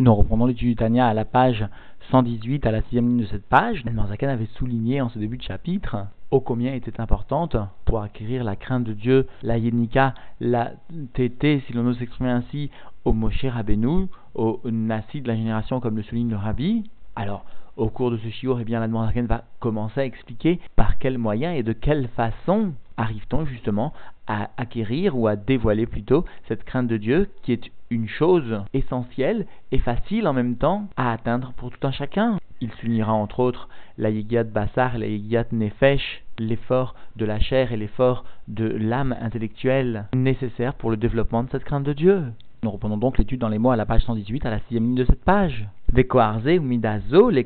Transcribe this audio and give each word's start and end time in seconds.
Nous 0.00 0.14
reprenons 0.14 0.46
l'étude 0.46 0.68
du 0.68 0.76
Tania 0.76 1.08
à 1.08 1.12
la 1.12 1.24
page 1.24 1.66
118, 2.12 2.64
à 2.66 2.70
la 2.70 2.82
sixième 2.82 3.08
ligne 3.08 3.22
de 3.22 3.26
cette 3.26 3.48
page. 3.48 3.84
Marzakan 3.84 4.28
avait 4.28 4.46
souligné 4.54 5.00
en 5.00 5.08
ce 5.08 5.18
début 5.18 5.38
de 5.38 5.42
chapitre 5.42 6.06
ô 6.30 6.38
combien 6.38 6.72
était 6.72 7.00
importante 7.00 7.56
pour 7.84 8.00
acquérir 8.00 8.44
la 8.44 8.54
crainte 8.54 8.84
de 8.84 8.92
Dieu, 8.92 9.26
la 9.42 9.58
Yenika, 9.58 10.14
la 10.38 10.70
Tété, 11.14 11.64
si 11.66 11.72
l'on 11.72 11.84
ose 11.84 11.98
s'exprimer 11.98 12.30
ainsi, 12.30 12.70
au 13.04 13.12
Moshe 13.12 13.44
Rabbeinu, 13.44 14.06
au 14.36 14.60
Nassi 14.66 15.20
de 15.20 15.26
la 15.26 15.34
génération, 15.34 15.80
comme 15.80 15.96
le 15.96 16.04
souligne 16.04 16.30
le 16.30 16.36
Rabbi. 16.36 16.88
Alors, 17.16 17.44
au 17.76 17.88
cours 17.88 18.12
de 18.12 18.18
ce 18.18 18.28
shiur, 18.28 18.60
eh 18.60 18.64
bien, 18.64 18.78
la 18.78 18.86
va 18.86 19.44
commencer 19.58 20.00
à 20.00 20.04
expliquer 20.04 20.60
par 20.76 20.98
quels 20.98 21.18
moyens 21.18 21.58
et 21.58 21.64
de 21.64 21.72
quelle 21.72 22.06
façon 22.14 22.72
arrive-t-on 22.96 23.46
justement 23.46 23.92
à 24.28 24.50
acquérir 24.56 25.16
ou 25.16 25.26
à 25.26 25.34
dévoiler 25.34 25.86
plutôt 25.86 26.24
cette 26.46 26.64
crainte 26.64 26.86
de 26.86 26.98
Dieu 26.98 27.28
qui 27.42 27.52
est 27.52 27.70
une 27.90 28.08
chose 28.08 28.62
essentielle 28.74 29.46
et 29.72 29.78
facile 29.78 30.28
en 30.28 30.32
même 30.32 30.56
temps 30.56 30.88
à 30.96 31.12
atteindre 31.12 31.52
pour 31.56 31.70
tout 31.70 31.86
un 31.86 31.92
chacun. 31.92 32.38
Il 32.60 32.70
s'unira 32.72 33.12
entre 33.12 33.40
autres 33.40 33.68
la 33.96 34.10
Yigiat 34.10 34.44
Bassar 34.44 34.96
et 34.96 34.98
la 34.98 35.06
Yigiat 35.06 35.46
Nefesh, 35.52 36.22
l'effort 36.38 36.94
de 37.16 37.24
la 37.24 37.40
chair 37.40 37.72
et 37.72 37.76
l'effort 37.76 38.24
de 38.48 38.64
l'âme 38.64 39.16
intellectuelle 39.20 40.06
nécessaire 40.14 40.74
pour 40.74 40.90
le 40.90 40.96
développement 40.96 41.44
de 41.44 41.50
cette 41.50 41.64
crainte 41.64 41.84
de 41.84 41.92
Dieu. 41.92 42.24
Nous 42.64 42.70
reprenons 42.72 42.96
donc 42.96 43.18
l'étude 43.18 43.40
dans 43.40 43.48
les 43.48 43.58
mots 43.58 43.70
à 43.70 43.76
la 43.76 43.86
page 43.86 44.02
118, 44.04 44.44
à 44.44 44.50
la 44.50 44.58
sixième 44.60 44.82
ligne 44.82 44.96
de 44.96 45.04
cette 45.04 45.24
page. 45.24 45.68
ou 45.96 46.62
midazo 46.62 47.30
les 47.30 47.44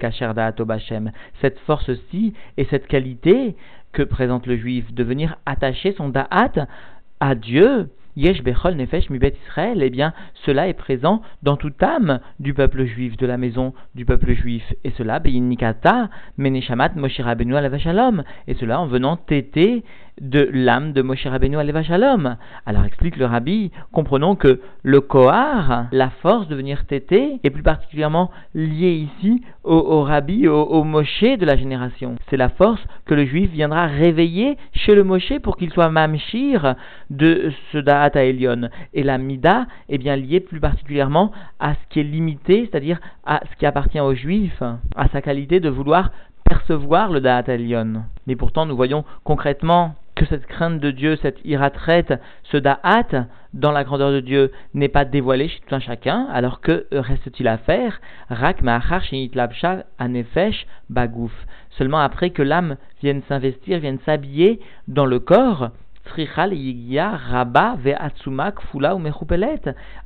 Cette 1.42 1.58
force-ci 1.60 2.32
et 2.56 2.64
cette 2.64 2.86
qualité 2.86 3.54
que 3.92 4.02
présente 4.02 4.46
le 4.46 4.56
juif 4.56 4.92
de 4.92 5.04
venir 5.04 5.36
attacher 5.46 5.92
son 5.92 6.08
da'at 6.08 6.66
à 7.20 7.34
Dieu, 7.34 7.88
Yesh 8.16 8.42
Bechol 8.42 8.74
Nefesh 8.74 9.08
Mibet 9.08 9.34
Israël, 9.46 9.82
eh 9.82 9.88
bien, 9.88 10.12
cela 10.44 10.68
est 10.68 10.74
présent 10.74 11.22
dans 11.42 11.56
toute 11.56 11.82
âme 11.82 12.20
du 12.40 12.52
peuple 12.52 12.84
juif, 12.84 13.16
de 13.16 13.26
la 13.26 13.38
maison 13.38 13.72
du 13.94 14.04
peuple 14.04 14.34
juif. 14.34 14.62
Et 14.84 14.90
cela, 14.98 15.18
Beyinikata, 15.18 16.10
Meneshamat 16.36 16.90
Moshe 16.96 17.20
Rabbeinu 17.20 17.56
Alavashalom. 17.56 18.22
Et 18.48 18.54
cela 18.54 18.80
en 18.80 18.86
venant 18.86 19.16
téter 19.16 19.82
de 20.20 20.48
l'âme 20.52 20.92
de 20.92 21.02
Moshe 21.02 21.26
Rabbeinu 21.26 21.58
Aleva 21.58 21.82
Shalom. 21.82 22.36
Alors 22.66 22.84
explique 22.84 23.16
le 23.16 23.26
rabbi, 23.26 23.70
comprenons 23.92 24.36
que 24.36 24.60
le 24.82 25.00
Kohar, 25.00 25.86
la 25.90 26.10
force 26.10 26.48
de 26.48 26.54
venir 26.54 26.84
téter, 26.86 27.40
est 27.42 27.50
plus 27.50 27.62
particulièrement 27.62 28.30
liée 28.54 29.08
ici 29.08 29.42
au, 29.64 30.02
rabbi, 30.02 30.48
au, 30.48 30.60
au, 30.62 30.84
Moshe 30.84 31.22
de 31.22 31.46
la 31.46 31.56
génération. 31.56 32.16
C'est 32.28 32.36
la 32.36 32.48
force 32.48 32.80
que 33.06 33.14
le 33.14 33.24
juif 33.24 33.50
viendra 33.50 33.86
réveiller 33.86 34.58
chez 34.72 34.94
le 34.94 35.04
Moshe 35.04 35.38
pour 35.42 35.56
qu'il 35.56 35.72
soit 35.72 35.88
mamshir 35.88 36.74
de 37.10 37.52
ce 37.72 37.78
Da'at 37.78 38.22
Elion. 38.22 38.68
Et 38.92 39.02
la 39.02 39.18
Mida 39.18 39.66
est 39.88 39.98
bien 39.98 40.16
liée 40.16 40.40
plus 40.40 40.60
particulièrement 40.60 41.32
à 41.58 41.74
ce 41.74 41.80
qui 41.90 42.00
est 42.00 42.04
limité, 42.04 42.68
c'est-à-dire 42.70 43.00
à 43.24 43.40
ce 43.50 43.56
qui 43.56 43.66
appartient 43.66 44.00
au 44.00 44.14
juif, 44.14 44.62
à 44.96 45.08
sa 45.08 45.22
qualité 45.22 45.60
de 45.60 45.68
vouloir 45.68 46.10
percevoir 46.44 47.10
le 47.10 47.20
Da'at 47.20 47.44
Elion. 47.48 48.02
Mais 48.26 48.36
pourtant, 48.36 48.66
nous 48.66 48.76
voyons 48.76 49.04
concrètement 49.24 49.94
que 50.14 50.26
cette 50.26 50.46
crainte 50.46 50.80
de 50.80 50.90
Dieu, 50.90 51.16
cette 51.22 51.44
iratraite, 51.44 52.14
ce 52.44 52.56
da'at 52.56 53.26
dans 53.54 53.72
la 53.72 53.84
grandeur 53.84 54.12
de 54.12 54.20
Dieu 54.20 54.52
n'est 54.74 54.88
pas 54.88 55.04
dévoilé 55.04 55.48
chez 55.48 55.60
tout 55.60 55.74
un 55.74 55.80
chacun, 55.80 56.26
alors 56.32 56.60
que 56.60 56.86
reste-t-il 56.92 57.48
à 57.48 57.58
faire? 57.58 58.00
Rak 58.30 58.60
anefesh 59.98 60.66
bagouf. 60.90 61.32
Seulement 61.70 62.00
après 62.00 62.30
que 62.30 62.42
l'âme 62.42 62.76
vienne 63.02 63.22
s'investir, 63.28 63.78
vienne 63.78 63.98
s'habiller 64.04 64.60
dans 64.88 65.06
le 65.06 65.18
corps, 65.18 65.70
Rabba 66.04 67.76
Fula 68.72 68.96
ou 68.96 69.02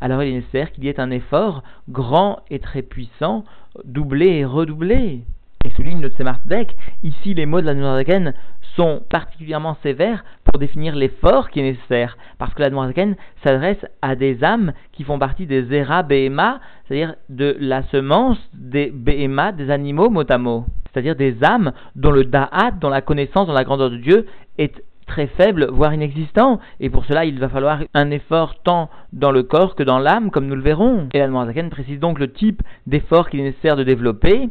Alors 0.01 0.23
il 0.23 0.29
est 0.29 0.33
nécessaire 0.33 0.73
qu'il 0.73 0.85
y 0.85 0.89
ait 0.89 1.01
un 1.01 1.11
effort 1.11 1.63
grand 1.89 2.41
et 2.51 2.59
très 2.59 2.83
puissant, 2.83 3.45
doublé 3.85 4.27
et 4.27 4.45
redoublé. 4.45 5.23
Et 5.65 5.71
souligne 5.71 6.01
le 6.01 6.11
Tzemardek, 6.11 6.77
ici 7.03 7.35
les 7.35 7.47
mots 7.47 7.61
de 7.61 7.67
la 7.67 7.75
Noirdaken 7.75 8.35
sont 8.77 9.03
particulièrement 9.11 9.77
sévères 9.83 10.25
pour 10.45 10.61
définir 10.61 10.95
l'effort 10.95 11.51
qui 11.51 11.61
est 11.61 11.63
nécessaire, 11.63 12.17
parce 12.39 12.55
que 12.55 12.63
la 12.63 12.71
Noirdaken 12.71 13.17
s'adresse 13.43 13.85
à 14.03 14.15
des 14.15 14.45
âmes 14.45 14.73
qui 14.93 15.03
font 15.03 15.19
partie 15.19 15.47
des 15.47 15.65
Zera 15.65 16.03
Behema, 16.03 16.61
c'est-à-dire 16.85 17.15
de 17.29 17.57
la 17.59 17.83
semence 17.85 18.39
des 18.55 18.91
Behema, 18.91 19.53
des 19.53 19.71
animaux 19.71 20.11
motamo, 20.11 20.67
c'est-à-dire 20.93 21.17
des 21.17 21.43
âmes 21.43 21.73
dont 21.95 22.13
le 22.13 22.25
Da'at, 22.25 22.73
dont 22.73 22.91
la 22.91 23.01
connaissance, 23.01 23.47
dont 23.47 23.53
la 23.53 23.65
grandeur 23.65 23.91
de 23.91 23.97
Dieu 23.97 24.27
est 24.59 24.83
très 25.07 25.29
faible, 25.29 25.69
voire 25.71 25.95
inexistant, 25.95 26.59
et 26.81 26.91
pour 26.91 27.05
cela 27.05 27.25
il 27.25 27.39
va 27.39 27.49
falloir 27.49 27.79
un 27.95 28.11
effort 28.11 28.57
tant 28.63 28.91
dans 29.13 29.31
le 29.31 29.45
corps 29.45 29.77
que 29.77 29.85
dans 29.85 29.99
l'âme, 29.99 30.31
comme 30.31 30.47
nous 30.47 30.57
le 30.57 30.63
verrons. 30.63 31.09
Et 31.15 31.19
la 31.19 31.29
Noirdaken 31.29 31.71
précise 31.71 32.01
donc 32.01 32.19
le 32.19 32.33
type 32.33 32.61
d'effort 32.87 33.31
qu'il 33.31 33.41
est 33.41 33.45
nécessaire 33.45 33.77
de 33.77 33.85
développer, 33.85 34.51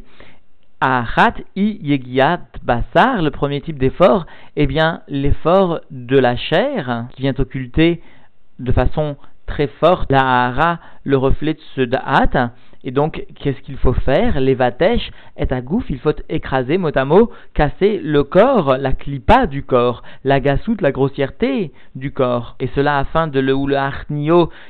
Ahat 0.87 1.33
i 1.55 1.99
basar, 2.61 3.23
le 3.23 3.31
premier 3.31 3.59
type 3.59 3.79
d'effort, 3.79 4.27
eh 4.55 4.67
bien 4.67 5.01
l'effort 5.07 5.81
de 5.89 6.15
la 6.15 6.37
chair 6.37 7.07
qui 7.13 7.23
vient 7.23 7.33
occulter 7.39 8.03
de 8.59 8.71
façon 8.71 9.17
très 9.47 9.65
forte 9.65 10.11
la 10.11 10.21
hara, 10.21 10.79
le 11.03 11.17
reflet 11.17 11.55
de 11.55 11.59
ce 11.75 11.81
da'at, 11.81 12.51
et 12.85 12.91
donc, 12.91 13.25
qu'est-ce 13.39 13.59
qu'il 13.61 13.77
faut 13.77 13.93
faire? 13.93 14.39
Les 14.39 14.53
est 15.37 15.51
à 15.51 15.61
gouffre, 15.61 15.89
il 15.89 15.97
faut 15.97 16.13
écraser 16.29 16.77
mot 16.77 16.95
à 16.95 17.03
mot, 17.03 17.31
casser 17.55 17.99
le 18.01 18.23
corps, 18.23 18.77
la 18.77 18.93
clipa 18.93 19.47
du 19.47 19.63
corps, 19.63 20.03
la 20.23 20.39
gasoute, 20.39 20.81
la 20.81 20.91
grossièreté 20.91 21.71
du 21.95 22.11
corps. 22.11 22.55
Et 22.59 22.69
cela 22.75 22.99
afin 22.99 23.25
de 23.25 23.39
le 23.39 23.55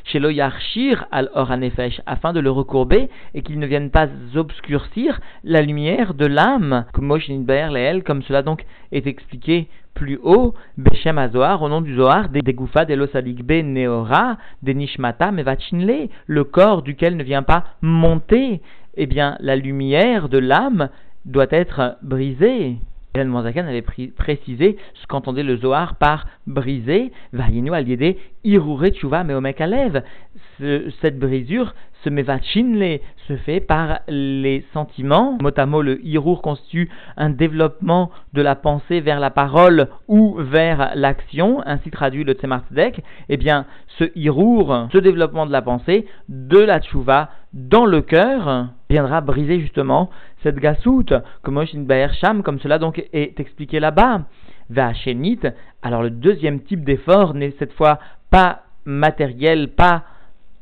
chez 0.06 0.20
le 0.20 0.32
yarshir 0.32 1.06
al 1.12 1.30
oranefesh, 1.34 2.00
afin 2.06 2.32
de 2.32 2.40
le 2.40 2.52
recourber 2.52 3.10
et 3.34 3.42
qu'il 3.42 3.60
ne 3.60 3.68
vienne 3.68 3.92
pas 3.92 4.08
obscurcir 4.36 5.20
la 5.44 5.62
lumière 5.62 6.14
de 6.14 6.26
l'âme, 6.26 6.86
comme 6.94 8.24
cela 8.24 8.44
donc 8.44 8.64
est 8.94 9.08
expliqué 9.08 9.68
plus 9.96 10.20
haut, 10.22 10.54
Beshem 10.78 11.18
Azoar, 11.18 11.64
au 11.64 11.70
nom 11.70 11.82
du 11.82 11.96
Zohar, 11.96 12.30
des 12.30 12.42
Goufa, 12.54 12.86
des 12.86 12.96
Losaligbe, 12.96 13.64
Neora, 13.64 14.38
des 14.62 14.76
Nishmata, 14.76 15.32
Mevachinle, 15.32 16.10
le 16.28 16.44
corps 16.44 16.84
duquel 16.84 17.18
ne 17.18 17.24
vient 17.24 17.44
pas 17.44 17.64
monter, 17.82 18.62
eh 18.96 19.08
bien, 19.08 19.38
la 19.40 19.56
lumière 19.56 20.30
de 20.30 20.38
l'âme 20.38 20.90
doit 21.26 21.48
être 21.50 21.98
brisée. 22.04 22.76
Hélène 23.16 23.30
Manzakan 23.30 23.66
avait 23.66 23.82
précisé 23.82 24.76
ce 24.94 25.08
qu'entendait 25.08 25.44
le 25.44 25.56
Zohar 25.56 25.96
par 25.96 26.28
briser, 26.46 27.14
Vayenu 27.32 27.74
aliédé, 27.74 28.18
Irure 28.44 28.90
Tchouva 28.90 29.24
Meomek 29.24 29.62
Alev. 29.62 30.04
Cette 31.02 31.18
brisure 31.18 31.74
ce 32.06 32.10
mevachinle 32.10 33.00
se 33.28 33.36
fait 33.36 33.60
par 33.60 34.00
les 34.08 34.64
sentiments. 34.74 35.38
Mot 35.42 35.50
à 35.58 35.66
mot, 35.66 35.82
le 35.82 36.06
hirour 36.06 36.44
constitue 36.44 36.90
un 37.18 37.32
développement 37.32 38.12
de 38.34 38.44
la 38.44 38.56
pensée 38.56 39.02
vers 39.02 39.20
la 39.20 39.32
parole 39.32 39.88
ou 40.08 40.36
vers 40.38 40.92
l'action, 40.96 41.62
ainsi 41.66 41.90
traduit 41.90 42.24
le 42.24 42.34
Tzemardek. 42.34 43.04
Eh 43.28 43.38
bien, 43.38 43.66
ce 43.98 44.06
hirour, 44.16 44.88
ce 44.94 45.00
développement 45.00 45.48
de 45.48 45.52
la 45.52 45.64
pensée, 45.64 46.06
de 46.30 46.60
la 46.60 46.80
tchouva 46.80 47.30
dans 47.54 47.86
le 47.86 48.02
cœur, 48.02 48.68
viendra 48.90 49.22
briser 49.22 49.60
justement 49.60 50.12
cette 50.44 50.58
gasoute, 50.58 51.14
comme 51.42 51.66
Sham, 52.22 52.44
comme 52.44 52.60
cela 52.60 52.78
donc 52.78 53.04
est 53.14 53.40
expliqué 53.40 53.80
là-bas. 53.80 54.22
Vachenit, 54.70 55.40
alors 55.82 56.04
le 56.04 56.12
deuxième 56.12 56.62
type 56.62 56.84
d'effort 56.84 57.34
n'est 57.34 57.56
cette 57.58 57.74
fois 57.74 58.00
pas 58.30 58.62
matériel, 58.86 59.70
pas 59.70 60.04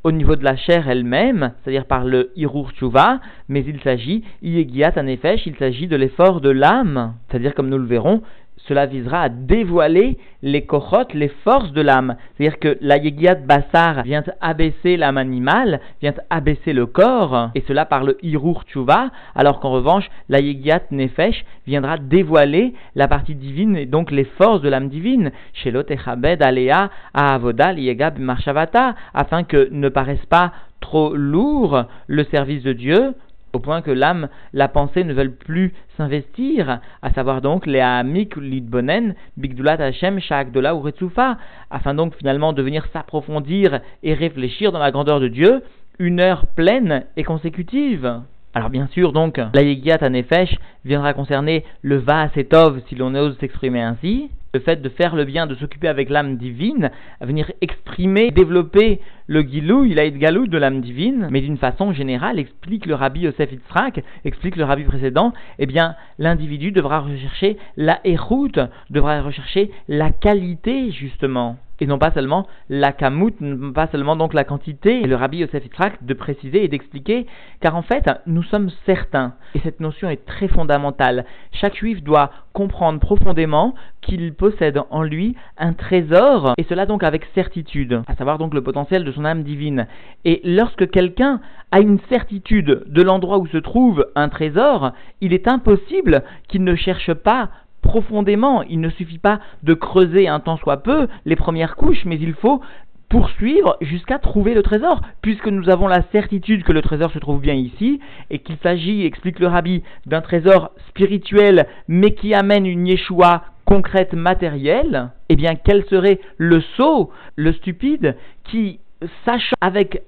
au 0.04 0.12
niveau 0.12 0.36
de 0.36 0.44
la 0.44 0.56
chair 0.56 0.88
elle-même, 0.88 1.52
c'est-à-dire 1.62 1.86
par 1.86 2.04
le 2.04 2.30
Hirur 2.36 2.70
Tshuva, 2.72 3.20
mais 3.48 3.64
il 3.66 3.80
s'agit, 3.80 4.22
il 4.42 5.56
s'agit 5.58 5.86
de 5.88 5.96
l'effort 5.96 6.42
de 6.42 6.50
l'âme, 6.50 7.14
c'est-à-dire 7.28 7.54
comme 7.54 7.70
nous 7.70 7.78
le 7.78 7.86
verrons, 7.86 8.22
cela 8.66 8.86
visera 8.86 9.22
à 9.22 9.28
dévoiler 9.28 10.18
les 10.42 10.62
kochot, 10.62 11.08
les 11.12 11.28
forces 11.28 11.72
de 11.72 11.80
l'âme. 11.80 12.16
C'est-à-dire 12.36 12.58
que 12.58 12.78
la 12.80 12.96
yegiat 12.96 13.34
bassar 13.34 14.02
vient 14.02 14.24
abaisser 14.40 14.96
l'âme 14.96 15.18
animale, 15.18 15.80
vient 16.00 16.14
abaisser 16.30 16.72
le 16.72 16.86
corps, 16.86 17.50
et 17.54 17.62
cela 17.66 17.84
par 17.84 18.04
le 18.04 18.16
hirur 18.22 18.64
tshuva, 18.64 19.10
alors 19.34 19.60
qu'en 19.60 19.70
revanche, 19.70 20.08
la 20.28 20.40
yegiat 20.40 20.82
nefesh 20.90 21.44
viendra 21.66 21.98
dévoiler 21.98 22.74
la 22.94 23.08
partie 23.08 23.34
divine 23.34 23.76
et 23.76 23.86
donc 23.86 24.10
les 24.10 24.24
forces 24.24 24.62
de 24.62 24.68
l'âme 24.68 24.88
divine. 24.88 25.30
Chez 25.52 25.70
l'otechabed 25.70 26.42
alea 26.42 26.90
avoda 27.12 27.72
liegab 27.72 28.18
marshavata, 28.18 28.94
afin 29.12 29.44
que 29.44 29.68
ne 29.70 29.88
paraisse 29.88 30.26
pas 30.26 30.52
trop 30.80 31.14
lourd 31.14 31.84
le 32.06 32.24
service 32.24 32.62
de 32.62 32.72
Dieu, 32.72 33.14
au 33.54 33.60
point 33.60 33.82
que 33.82 33.90
l'âme, 33.90 34.28
la 34.52 34.68
pensée 34.68 35.04
ne 35.04 35.14
veulent 35.14 35.34
plus 35.34 35.72
s'investir, 35.96 36.80
à 37.02 37.12
savoir 37.12 37.40
donc 37.40 37.66
les 37.66 37.80
Amik 37.80 38.36
Lidbonen, 38.36 39.14
Bigdulat 39.36 39.80
Hashem, 39.80 40.18
Sha'akdola 40.20 40.74
ou 40.74 40.80
Retsufa, 40.80 41.38
afin 41.70 41.94
donc 41.94 42.14
finalement 42.16 42.52
de 42.52 42.62
venir 42.62 42.86
s'approfondir 42.92 43.80
et 44.02 44.14
réfléchir 44.14 44.72
dans 44.72 44.78
la 44.78 44.90
grandeur 44.90 45.20
de 45.20 45.28
Dieu, 45.28 45.62
une 45.98 46.20
heure 46.20 46.46
pleine 46.54 47.04
et 47.16 47.24
consécutive. 47.24 48.22
Alors 48.56 48.70
bien 48.70 48.86
sûr 48.86 49.12
donc, 49.12 49.40
la 49.52 49.62
Yegiat 49.62 49.98
Anefesh 50.00 50.56
viendra 50.84 51.12
concerner 51.12 51.64
le 51.82 51.96
Vaasetov 51.96 52.80
si 52.88 52.94
l'on 52.94 53.16
ose 53.16 53.36
s'exprimer 53.38 53.82
ainsi, 53.82 54.30
le 54.54 54.60
fait 54.60 54.80
de 54.80 54.88
faire 54.88 55.16
le 55.16 55.24
bien, 55.24 55.48
de 55.48 55.56
s'occuper 55.56 55.88
avec 55.88 56.08
l'âme 56.08 56.36
divine, 56.36 56.92
à 57.20 57.26
venir 57.26 57.50
exprimer, 57.60 58.30
développer 58.30 59.00
le 59.26 59.42
gilou, 59.42 59.84
il 59.84 59.98
a 59.98 60.08
galou 60.08 60.46
de 60.46 60.56
l'âme 60.56 60.80
divine, 60.80 61.26
mais 61.32 61.40
d'une 61.40 61.56
façon 61.56 61.92
générale, 61.92 62.38
explique 62.38 62.86
le 62.86 62.94
rabbi 62.94 63.22
Yosef 63.22 63.50
Itzrak, 63.50 64.04
explique 64.24 64.54
le 64.54 64.62
rabbi 64.62 64.84
précédent, 64.84 65.32
eh 65.58 65.66
bien, 65.66 65.96
l'individu 66.20 66.70
devra 66.70 67.00
rechercher 67.00 67.56
la 67.76 67.98
éroute, 68.04 68.60
devra 68.90 69.20
rechercher 69.22 69.72
la 69.88 70.10
qualité, 70.10 70.92
justement 70.92 71.56
et 71.80 71.86
non 71.86 71.98
pas 71.98 72.12
seulement 72.12 72.46
la 72.68 72.92
kamout, 72.92 73.34
non 73.40 73.72
pas 73.72 73.88
seulement 73.88 74.16
donc 74.16 74.34
la 74.34 74.44
quantité. 74.44 75.00
Et 75.00 75.06
le 75.06 75.16
rabbi 75.16 75.38
Yosef 75.38 75.64
Yitzhak 75.64 76.04
de 76.04 76.14
préciser 76.14 76.64
et 76.64 76.68
d'expliquer, 76.68 77.26
car 77.60 77.76
en 77.76 77.82
fait, 77.82 78.10
nous 78.26 78.42
sommes 78.42 78.70
certains, 78.86 79.34
et 79.54 79.60
cette 79.60 79.80
notion 79.80 80.08
est 80.08 80.24
très 80.24 80.48
fondamentale, 80.48 81.24
chaque 81.52 81.76
juif 81.76 82.02
doit 82.02 82.30
comprendre 82.52 83.00
profondément 83.00 83.74
qu'il 84.00 84.34
possède 84.34 84.80
en 84.90 85.02
lui 85.02 85.34
un 85.58 85.72
trésor, 85.72 86.54
et 86.58 86.64
cela 86.64 86.86
donc 86.86 87.02
avec 87.02 87.26
certitude, 87.34 88.02
à 88.06 88.14
savoir 88.14 88.38
donc 88.38 88.54
le 88.54 88.62
potentiel 88.62 89.04
de 89.04 89.12
son 89.12 89.24
âme 89.24 89.42
divine. 89.42 89.86
Et 90.24 90.40
lorsque 90.44 90.88
quelqu'un 90.90 91.40
a 91.72 91.80
une 91.80 91.98
certitude 92.08 92.84
de 92.86 93.02
l'endroit 93.02 93.38
où 93.38 93.46
se 93.48 93.58
trouve 93.58 94.06
un 94.14 94.28
trésor, 94.28 94.92
il 95.20 95.32
est 95.32 95.48
impossible 95.48 96.22
qu'il 96.48 96.62
ne 96.62 96.76
cherche 96.76 97.12
pas 97.12 97.50
profondément. 97.84 98.62
Il 98.62 98.80
ne 98.80 98.88
suffit 98.88 99.18
pas 99.18 99.38
de 99.62 99.74
creuser 99.74 100.26
un 100.26 100.40
temps 100.40 100.56
soit 100.56 100.82
peu 100.82 101.06
les 101.24 101.36
premières 101.36 101.76
couches, 101.76 102.04
mais 102.04 102.18
il 102.18 102.34
faut 102.34 102.60
poursuivre 103.08 103.76
jusqu'à 103.80 104.18
trouver 104.18 104.54
le 104.54 104.62
trésor, 104.62 105.00
puisque 105.22 105.46
nous 105.46 105.70
avons 105.70 105.86
la 105.86 106.02
certitude 106.10 106.64
que 106.64 106.72
le 106.72 106.82
trésor 106.82 107.12
se 107.12 107.20
trouve 107.20 107.40
bien 107.40 107.54
ici, 107.54 108.00
et 108.30 108.40
qu'il 108.40 108.56
s'agit, 108.62 109.04
explique 109.04 109.38
le 109.38 109.46
rabbi, 109.46 109.84
d'un 110.06 110.20
trésor 110.20 110.72
spirituel, 110.88 111.66
mais 111.86 112.14
qui 112.14 112.34
amène 112.34 112.66
une 112.66 112.88
Yeshua 112.88 113.44
concrète 113.66 114.14
matérielle, 114.14 115.10
eh 115.28 115.36
bien 115.36 115.54
quel 115.54 115.84
serait 115.84 116.20
le 116.38 116.60
sot, 116.76 117.10
le 117.36 117.52
stupide, 117.52 118.16
qui, 118.44 118.80
sache 119.24 119.52
avec 119.60 120.02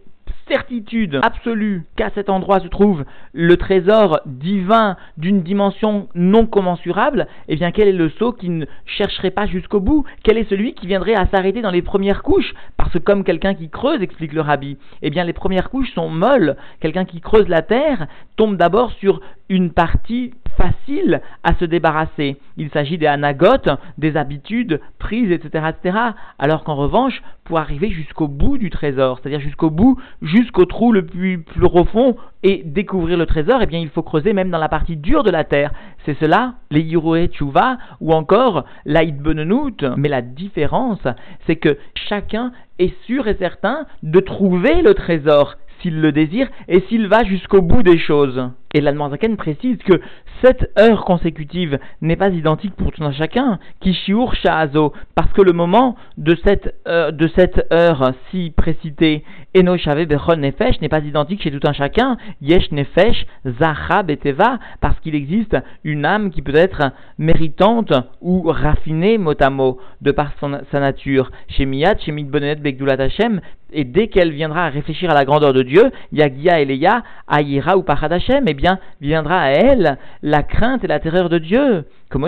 certitude 0.48 1.20
absolue 1.22 1.82
qu'à 1.96 2.10
cet 2.14 2.30
endroit 2.30 2.60
se 2.60 2.68
trouve 2.68 3.04
le 3.32 3.56
trésor 3.56 4.20
divin 4.26 4.96
d'une 5.16 5.42
dimension 5.42 6.08
non 6.14 6.46
commensurable, 6.46 7.26
eh 7.48 7.56
bien 7.56 7.72
quel 7.72 7.88
est 7.88 7.92
le 7.92 8.08
sot 8.10 8.32
qui 8.32 8.48
ne 8.48 8.66
chercherait 8.84 9.30
pas 9.30 9.46
jusqu'au 9.46 9.80
bout? 9.80 10.04
Quel 10.22 10.38
est 10.38 10.48
celui 10.48 10.74
qui 10.74 10.86
viendrait 10.86 11.14
à 11.14 11.26
s'arrêter 11.26 11.62
dans 11.62 11.70
les 11.70 11.82
premières 11.82 12.22
couches? 12.22 12.54
Parce 12.76 12.92
que 12.92 12.98
comme 12.98 13.24
quelqu'un 13.24 13.54
qui 13.54 13.68
creuse, 13.68 14.02
explique 14.02 14.32
le 14.32 14.40
rabbi, 14.40 14.78
eh 15.02 15.10
bien 15.10 15.24
les 15.24 15.32
premières 15.32 15.70
couches 15.70 15.92
sont 15.94 16.08
molles. 16.08 16.56
Quelqu'un 16.80 17.04
qui 17.04 17.20
creuse 17.20 17.48
la 17.48 17.62
terre 17.62 18.06
tombe 18.36 18.56
d'abord 18.56 18.92
sur 18.92 19.20
une 19.48 19.72
partie 19.72 20.32
facile 20.56 21.20
à 21.42 21.54
se 21.54 21.64
débarrasser. 21.64 22.36
Il 22.56 22.70
s'agit 22.70 22.98
des 22.98 23.06
anagotes, 23.06 23.68
des 23.98 24.16
habitudes 24.16 24.80
prises, 24.98 25.30
etc., 25.30 25.66
etc. 25.68 25.98
Alors 26.38 26.64
qu'en 26.64 26.74
revanche, 26.74 27.22
pour 27.44 27.58
arriver 27.58 27.90
jusqu'au 27.90 28.28
bout 28.28 28.58
du 28.58 28.70
trésor, 28.70 29.18
c'est-à-dire 29.18 29.40
jusqu'au 29.40 29.70
bout, 29.70 29.98
jusqu'au 30.22 30.64
trou 30.64 30.92
le 30.92 31.06
plus, 31.06 31.42
profond 31.42 32.16
et 32.42 32.62
découvrir 32.64 33.18
le 33.18 33.26
trésor, 33.26 33.60
eh 33.62 33.66
bien, 33.66 33.78
il 33.78 33.88
faut 33.88 34.02
creuser 34.02 34.32
même 34.32 34.50
dans 34.50 34.58
la 34.58 34.68
partie 34.68 34.96
dure 34.96 35.22
de 35.22 35.30
la 35.30 35.44
terre. 35.44 35.72
C'est 36.04 36.18
cela, 36.18 36.54
les 36.70 36.80
Yiroé 36.80 37.28
Tchouva, 37.28 37.78
ou 38.00 38.12
encore 38.12 38.64
l'Aïd 38.84 39.20
Benenout. 39.20 39.84
Mais 39.96 40.08
la 40.08 40.22
différence, 40.22 41.06
c'est 41.46 41.56
que 41.56 41.78
chacun 42.08 42.52
est 42.78 42.94
sûr 43.04 43.26
et 43.28 43.36
certain 43.36 43.86
de 44.02 44.20
trouver 44.20 44.82
le 44.82 44.94
trésor 44.94 45.56
s'il 45.80 46.00
le 46.00 46.12
désire 46.12 46.48
et 46.68 46.80
s'il 46.88 47.08
va 47.08 47.24
jusqu'au 47.24 47.62
bout 47.62 47.82
des 47.82 47.98
choses. 47.98 48.50
Et 48.74 48.80
l'Admanzaken 48.80 49.36
précise 49.36 49.78
que 49.78 50.00
cette 50.42 50.70
heure 50.78 51.04
consécutive 51.04 51.78
n'est 52.00 52.16
pas 52.16 52.30
identique 52.30 52.74
pour 52.74 52.92
tout 52.92 53.04
un 53.04 53.12
chacun, 53.12 53.58
qui 53.80 53.94
shiur 53.94 54.34
sha'azo, 54.34 54.92
parce 55.14 55.32
que 55.32 55.42
le 55.42 55.52
moment 55.52 55.96
de 56.18 56.36
cette, 56.44 56.74
euh, 56.86 57.10
de 57.10 57.28
cette 57.36 57.66
heure 57.72 58.12
si 58.30 58.52
précitée, 58.56 59.24
eno 59.56 59.76
shave 59.76 60.06
bechon 60.06 60.36
nefesh, 60.36 60.80
n'est 60.80 60.88
pas 60.88 61.00
identique 61.00 61.42
chez 61.42 61.50
tout 61.50 61.66
un 61.66 61.72
chacun, 61.72 62.18
yesh 62.42 62.70
nefesh, 62.72 63.26
zacha 63.58 64.02
beteva, 64.02 64.58
parce 64.80 64.98
qu'il 65.00 65.14
existe 65.14 65.56
une 65.82 66.04
âme 66.04 66.30
qui 66.30 66.42
peut 66.42 66.54
être 66.54 66.92
méritante 67.18 67.92
ou 68.20 68.42
raffinée 68.42 69.16
mot 69.16 69.34
à 69.40 69.50
mot, 69.50 69.78
de 70.02 70.12
par 70.12 70.32
sa 70.40 70.80
nature. 70.80 71.30
Chez 71.48 71.64
Miyat, 71.64 71.96
chez 71.98 72.12
Mitbonet 72.12 72.56
Begdulat 72.56 73.00
Hashem, 73.00 73.40
et 73.72 73.84
dès 73.84 74.08
qu'elle 74.08 74.30
viendra 74.30 74.66
à 74.66 74.68
réfléchir 74.68 75.10
à 75.10 75.14
la 75.14 75.24
grandeur 75.24 75.52
de 75.52 75.62
Dieu, 75.62 75.90
Yagia 76.12 76.60
Eleya, 76.60 77.02
Ayira 77.28 77.76
ou 77.76 77.82
Parad 77.82 78.12
Hashem, 78.12 78.44
eh 78.46 78.54
bien, 78.54 78.78
viendra 79.00 79.40
à 79.40 79.50
elle 79.50 79.96
la 80.22 80.42
crainte 80.42 80.84
et 80.84 80.86
la 80.86 81.00
terreur 81.00 81.28
de 81.28 81.38
Dieu. 81.38 81.84
Comme 82.08 82.24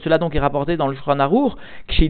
cela 0.00 0.18
donc 0.18 0.34
est 0.34 0.40
rapporté 0.40 0.76
dans 0.76 0.88
le 0.88 0.96
Shulchan 0.96 1.20
Arour, 1.20 1.56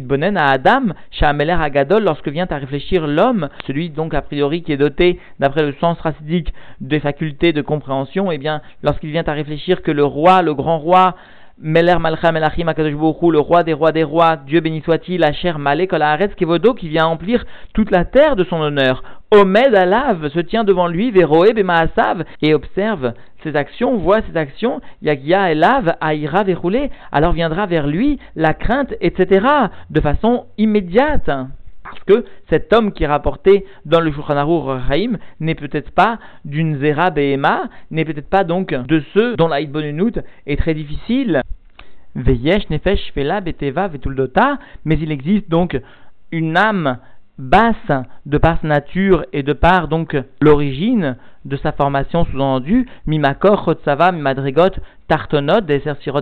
Bonen 0.00 0.38
à 0.38 0.46
Adam, 0.46 0.94
Shameler 1.10 1.52
Agadol, 1.60 2.04
lorsque 2.04 2.28
vient 2.28 2.46
à 2.48 2.56
réfléchir 2.56 3.06
l'homme, 3.06 3.50
celui 3.66 3.90
donc 3.90 4.14
a 4.14 4.22
priori 4.22 4.62
qui 4.62 4.72
est 4.72 4.78
doté, 4.78 5.20
d'après 5.38 5.62
le 5.62 5.74
sens 5.74 6.00
racidique, 6.00 6.54
des 6.80 7.00
facultés 7.00 7.52
de 7.52 7.60
compréhension, 7.60 8.32
et 8.32 8.36
eh 8.36 8.38
bien, 8.38 8.62
lorsqu'il 8.82 9.10
vient 9.10 9.24
à 9.26 9.32
réfléchir 9.32 9.82
que 9.82 9.90
le 9.90 10.04
roi, 10.04 10.40
le 10.40 10.54
grand 10.54 10.78
roi, 10.78 11.16
Meler 11.62 11.98
Malcha 12.00 12.32
Melachim 12.32 12.72
le 12.74 13.38
roi 13.38 13.62
des 13.64 13.74
rois 13.74 13.92
des 13.92 14.02
rois, 14.02 14.36
Dieu 14.36 14.60
béni 14.60 14.80
soit-il, 14.80 15.22
Asher 15.22 15.52
Malé 15.58 15.86
Kolaharetz 15.86 16.34
Kevodo, 16.34 16.72
qui 16.72 16.88
vient 16.88 17.04
emplir 17.04 17.44
toute 17.74 17.90
la 17.90 18.06
terre 18.06 18.34
de 18.34 18.44
son 18.44 18.62
honneur. 18.62 19.02
Omed 19.30 19.74
Alav 19.74 20.30
se 20.30 20.40
tient 20.40 20.64
devant 20.64 20.86
lui, 20.86 21.10
Veroe 21.10 21.52
Bemaasav, 21.52 22.24
et 22.40 22.54
observe 22.54 23.12
ses 23.42 23.56
actions, 23.56 23.98
voit 23.98 24.22
ses 24.22 24.38
actions, 24.38 24.80
Yagia 25.02 25.52
Elav, 25.52 25.96
Aïra 26.00 26.44
Verroulé, 26.44 26.90
alors 27.12 27.32
viendra 27.32 27.66
vers 27.66 27.86
lui 27.86 28.18
la 28.36 28.54
crainte, 28.54 28.94
etc., 29.02 29.46
de 29.90 30.00
façon 30.00 30.46
immédiate. 30.56 31.30
Parce 31.90 32.04
que 32.04 32.24
cet 32.48 32.72
homme 32.72 32.92
qui 32.92 33.04
est 33.04 33.08
rapporté 33.08 33.64
dans 33.84 34.00
le 34.00 34.12
Shulchan 34.12 34.46
Rahim 34.46 35.18
n'est 35.40 35.56
peut-être 35.56 35.90
pas 35.90 36.18
d'une 36.44 36.78
Zera 36.78 37.10
Behema, 37.10 37.68
n'est 37.90 38.04
peut-être 38.04 38.30
pas 38.30 38.44
donc 38.44 38.72
de 38.72 39.02
ceux 39.12 39.36
dont 39.36 39.48
la 39.48 39.64
Bonenut 39.64 40.20
est 40.46 40.56
très 40.56 40.74
difficile. 40.74 41.42
Veyesh 42.14 42.70
Nefesh 42.70 43.12
Fela 43.12 43.40
Beteva 43.40 43.88
Vetuldota, 43.88 44.58
mais 44.84 44.98
il 45.00 45.10
existe 45.10 45.48
donc 45.48 45.80
une 46.30 46.56
âme 46.56 46.98
basse 47.38 47.74
de 48.26 48.38
par 48.38 48.60
sa 48.60 48.68
nature 48.68 49.24
et 49.32 49.42
de 49.42 49.52
par 49.52 49.88
donc 49.88 50.16
l'origine 50.40 51.16
de 51.44 51.56
sa 51.56 51.72
formation 51.72 52.24
sous-entendue, 52.26 52.86
Mimakor, 53.06 53.64
Chotsava, 53.64 54.12
Mimadrigot, 54.12 54.76
Tartonot, 55.08 55.62
des 55.62 55.82
Sirot 56.02 56.20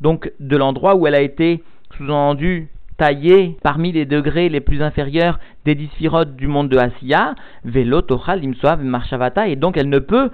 donc 0.00 0.32
de 0.40 0.56
l'endroit 0.56 0.96
où 0.96 1.06
elle 1.06 1.14
a 1.14 1.20
été 1.20 1.62
sous-entendue 1.96 2.68
taillé 2.96 3.56
parmi 3.62 3.92
les 3.92 4.04
degrés 4.04 4.48
les 4.48 4.60
plus 4.60 4.82
inférieurs 4.82 5.38
des 5.64 5.74
disphirotes 5.74 6.36
du 6.36 6.46
monde 6.46 6.68
de 6.68 6.78
Asiya, 6.78 7.34
Velo, 7.64 8.02
Tochal, 8.02 8.40
Limsoav, 8.40 8.82
Marshavata, 8.82 9.48
et 9.48 9.56
donc 9.56 9.76
elle 9.76 9.88
ne 9.88 9.98
peut 9.98 10.30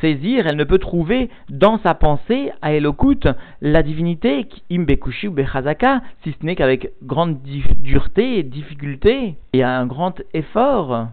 saisir, 0.00 0.46
elle 0.46 0.56
ne 0.56 0.64
peut 0.64 0.78
trouver 0.78 1.30
dans 1.48 1.78
sa 1.78 1.94
pensée, 1.94 2.50
à 2.62 2.72
Elokut, 2.72 3.28
la 3.60 3.82
divinité, 3.82 4.46
Imbekushi 4.70 5.28
ou 5.28 5.32
Bechazaka, 5.32 6.02
si 6.22 6.34
ce 6.38 6.46
n'est 6.46 6.56
qu'avec 6.56 6.90
grande 7.02 7.38
dureté 7.42 8.38
et 8.38 8.42
difficulté, 8.42 9.36
et 9.52 9.62
un 9.62 9.86
grand 9.86 10.20
effort, 10.34 11.08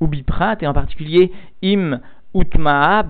ou 0.00 0.06
Biprat, 0.06 0.56
et 0.60 0.66
en 0.66 0.72
particulier 0.72 1.32
Im 1.62 2.00
Utmaa, 2.34 3.04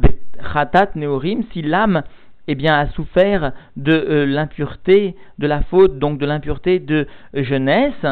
Khatat, 0.52 0.90
Neorim, 0.96 1.42
si 1.52 1.62
l'âme 1.62 2.02
eh 2.49 2.54
bien, 2.54 2.75
a 2.75 2.88
souffert 2.88 3.52
de 3.76 3.92
euh, 3.92 4.26
l'impureté, 4.26 5.14
de 5.38 5.46
la 5.46 5.62
faute, 5.62 5.99
donc 5.99 6.18
de 6.18 6.26
l'impureté 6.26 6.78
de 6.80 7.06
jeunesse, 7.34 8.04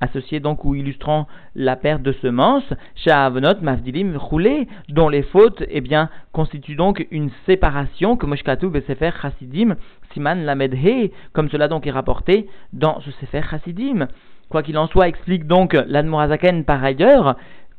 associée 0.00 0.40
donc 0.40 0.64
ou 0.64 0.74
illustrant 0.74 1.26
la 1.54 1.76
perte 1.76 2.02
de 2.02 2.12
semences, 2.12 2.72
Sha'avnot 2.96 3.60
Mavdilim 3.62 4.16
roulé, 4.16 4.68
dont 4.88 5.08
les 5.08 5.22
fautes, 5.22 5.62
eh 5.68 5.80
bien, 5.80 6.10
constituent 6.32 6.76
donc 6.76 7.06
une 7.10 7.30
séparation, 7.46 8.16
que 8.16 8.26
Moshkatu 8.26 8.68
Besefer 8.68 9.10
Chassidim, 9.20 9.76
Siman 10.12 10.44
Lamedhe, 10.44 11.10
comme 11.32 11.48
cela 11.48 11.68
donc 11.68 11.86
est 11.86 11.92
rapporté 11.92 12.48
dans 12.72 13.00
ce 13.00 13.10
Sefer 13.12 13.42
Chassidim. 13.50 14.08
Quoi 14.48 14.62
qu'il 14.62 14.78
en 14.78 14.86
soit, 14.86 15.08
explique 15.08 15.46
donc 15.46 15.74
l'Admorazaken 15.74 16.64
par 16.64 16.82
ailleurs 16.82 17.36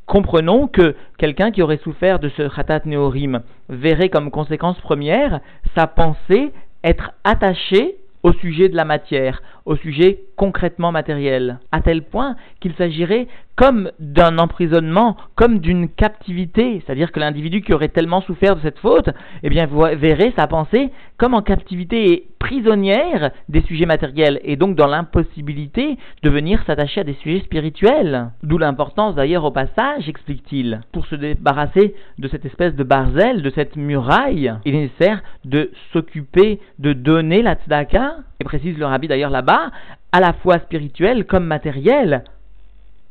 comprenons 0.10 0.68
que 0.68 0.96
quelqu'un 1.20 1.52
qui 1.52 1.62
aurait 1.62 1.78
souffert 1.78 2.18
de 2.18 2.30
ce 2.30 2.50
khatat 2.54 2.82
neorim 2.86 3.44
verrait 3.70 4.10
comme 4.10 4.32
conséquence 4.32 4.80
première 4.82 5.40
sa 5.76 5.86
pensée 5.86 6.52
être 6.84 7.12
attachée 7.24 7.96
au 8.24 8.34
sujet 8.34 8.70
de 8.70 8.76
la 8.76 8.86
matière, 8.86 9.42
au 9.66 9.76
sujet 9.76 10.22
concrètement 10.36 10.92
matériel, 10.92 11.60
à 11.72 11.82
tel 11.82 12.02
point 12.02 12.36
qu'il 12.60 12.74
s'agirait 12.74 13.28
comme 13.60 13.92
d'un 14.00 14.38
emprisonnement, 14.38 15.18
comme 15.36 15.60
d'une 15.60 15.90
captivité, 15.90 16.82
c'est-à-dire 16.82 17.12
que 17.12 17.20
l'individu 17.20 17.62
qui 17.62 17.74
aurait 17.74 17.90
tellement 17.90 18.22
souffert 18.22 18.56
de 18.56 18.62
cette 18.62 18.80
faute, 18.80 19.10
eh 19.44 19.50
bien, 19.50 19.66
vous 19.66 19.82
verrez 19.98 20.32
sa 20.38 20.48
pensée 20.48 20.92
comme 21.18 21.34
en 21.34 21.42
captivité 21.42 22.10
et 22.14 22.28
prisonnière 22.40 23.32
des 23.50 23.60
sujets 23.64 23.86
matériels, 23.86 24.40
et 24.46 24.56
donc 24.56 24.78
dans 24.78 24.88
l'impossibilité 24.88 25.98
de 26.24 26.30
venir 26.30 26.64
s'attacher 26.66 27.02
à 27.02 27.04
des 27.04 27.16
sujets 27.16 27.42
spirituels. 27.42 28.32
D'où 28.44 28.58
l'importance 28.58 29.16
d'ailleurs 29.16 29.44
au 29.44 29.52
passage, 29.52 30.08
explique-t-il, 30.08 30.80
pour 30.94 31.06
se 31.08 31.16
débarrasser 31.16 31.96
de 32.18 32.30
cette 32.30 32.46
espèce 32.46 32.76
de 32.76 32.84
barzel, 32.86 33.42
de 33.42 33.50
cette 33.50 33.76
muraille, 33.76 34.54
il 34.64 34.74
est 34.74 34.84
nécessaire 34.84 35.22
de 35.44 35.72
s'occuper 35.92 36.62
de 36.80 36.94
donner 36.94 37.42
la 37.42 37.56
tzedaka, 37.56 38.20
et 38.40 38.46
précise 38.46 38.78
le 38.78 38.86
rabbi 38.86 39.10
d'ailleurs 39.10 39.32
là-bas, 39.32 39.72
à 40.14 40.22
la 40.22 40.32
fois 40.32 40.60
spirituel 40.60 41.26
comme 41.26 41.44
matériel. 41.44 42.24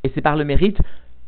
Et 0.05 0.12
c'est 0.14 0.21
par 0.21 0.37
le 0.37 0.45
mérite 0.45 0.78